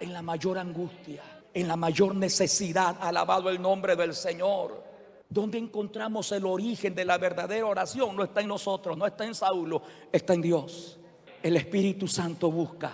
en 0.00 0.12
la 0.12 0.22
mayor 0.22 0.58
angustia, 0.58 1.22
en 1.52 1.68
la 1.68 1.76
mayor 1.76 2.14
necesidad. 2.14 2.96
Alabado 3.00 3.50
el 3.50 3.60
nombre 3.60 3.96
del 3.96 4.14
Señor. 4.14 4.82
¿Dónde 5.28 5.58
encontramos 5.58 6.30
el 6.32 6.46
origen 6.46 6.94
de 6.94 7.04
la 7.04 7.18
verdadera 7.18 7.66
oración? 7.66 8.14
No 8.14 8.24
está 8.24 8.40
en 8.40 8.48
nosotros, 8.48 8.96
no 8.96 9.06
está 9.06 9.24
en 9.24 9.34
Saulo, 9.34 9.82
está 10.12 10.34
en 10.34 10.42
Dios. 10.42 10.98
El 11.42 11.56
Espíritu 11.56 12.06
Santo 12.06 12.50
busca 12.50 12.92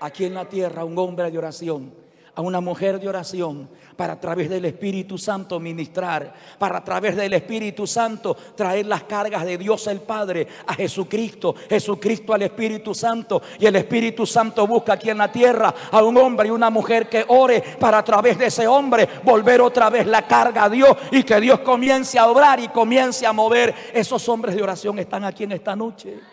aquí 0.00 0.24
en 0.24 0.34
la 0.34 0.48
tierra 0.48 0.84
un 0.84 0.98
hombre 0.98 1.30
de 1.30 1.38
oración 1.38 2.01
a 2.34 2.40
una 2.40 2.60
mujer 2.60 2.98
de 2.98 3.08
oración 3.08 3.68
para 3.96 4.14
a 4.14 4.20
través 4.20 4.48
del 4.48 4.64
Espíritu 4.64 5.18
Santo 5.18 5.60
ministrar, 5.60 6.32
para 6.58 6.78
a 6.78 6.84
través 6.84 7.14
del 7.14 7.32
Espíritu 7.34 7.86
Santo 7.86 8.34
traer 8.56 8.86
las 8.86 9.04
cargas 9.04 9.44
de 9.44 9.58
Dios 9.58 9.86
el 9.86 10.00
Padre 10.00 10.48
a 10.66 10.74
Jesucristo, 10.74 11.54
Jesucristo 11.68 12.32
al 12.32 12.42
Espíritu 12.42 12.94
Santo 12.94 13.42
y 13.58 13.66
el 13.66 13.76
Espíritu 13.76 14.26
Santo 14.26 14.66
busca 14.66 14.94
aquí 14.94 15.10
en 15.10 15.18
la 15.18 15.30
tierra 15.30 15.74
a 15.90 16.02
un 16.02 16.16
hombre 16.16 16.48
y 16.48 16.50
una 16.50 16.70
mujer 16.70 17.08
que 17.08 17.24
ore 17.28 17.62
para 17.78 17.98
a 17.98 18.04
través 18.04 18.38
de 18.38 18.46
ese 18.46 18.66
hombre 18.66 19.08
volver 19.22 19.60
otra 19.60 19.90
vez 19.90 20.06
la 20.06 20.26
carga 20.26 20.64
a 20.64 20.70
Dios 20.70 20.96
y 21.10 21.22
que 21.22 21.40
Dios 21.40 21.60
comience 21.60 22.18
a 22.18 22.28
obrar 22.28 22.60
y 22.60 22.68
comience 22.68 23.26
a 23.26 23.32
mover. 23.32 23.74
Esos 23.92 24.26
hombres 24.28 24.56
de 24.56 24.62
oración 24.62 24.98
están 24.98 25.24
aquí 25.24 25.44
en 25.44 25.52
esta 25.52 25.76
noche. 25.76 26.31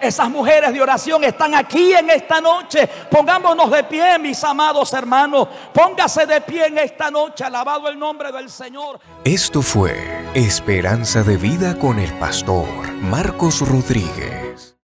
Esas 0.00 0.28
mujeres 0.30 0.72
de 0.72 0.80
oración 0.80 1.24
están 1.24 1.54
aquí 1.54 1.92
en 1.92 2.10
esta 2.10 2.40
noche. 2.40 2.88
Pongámonos 3.10 3.70
de 3.70 3.84
pie, 3.84 4.18
mis 4.18 4.42
amados 4.44 4.92
hermanos. 4.92 5.48
Póngase 5.72 6.26
de 6.26 6.40
pie 6.40 6.66
en 6.66 6.78
esta 6.78 7.10
noche. 7.10 7.44
Alabado 7.44 7.88
el 7.88 7.98
nombre 7.98 8.32
del 8.32 8.50
Señor. 8.50 8.98
Esto 9.24 9.62
fue 9.62 10.24
Esperanza 10.34 11.22
de 11.22 11.36
Vida 11.36 11.78
con 11.78 11.98
el 11.98 12.12
pastor 12.14 12.92
Marcos 13.00 13.60
Rodríguez. 13.60 14.65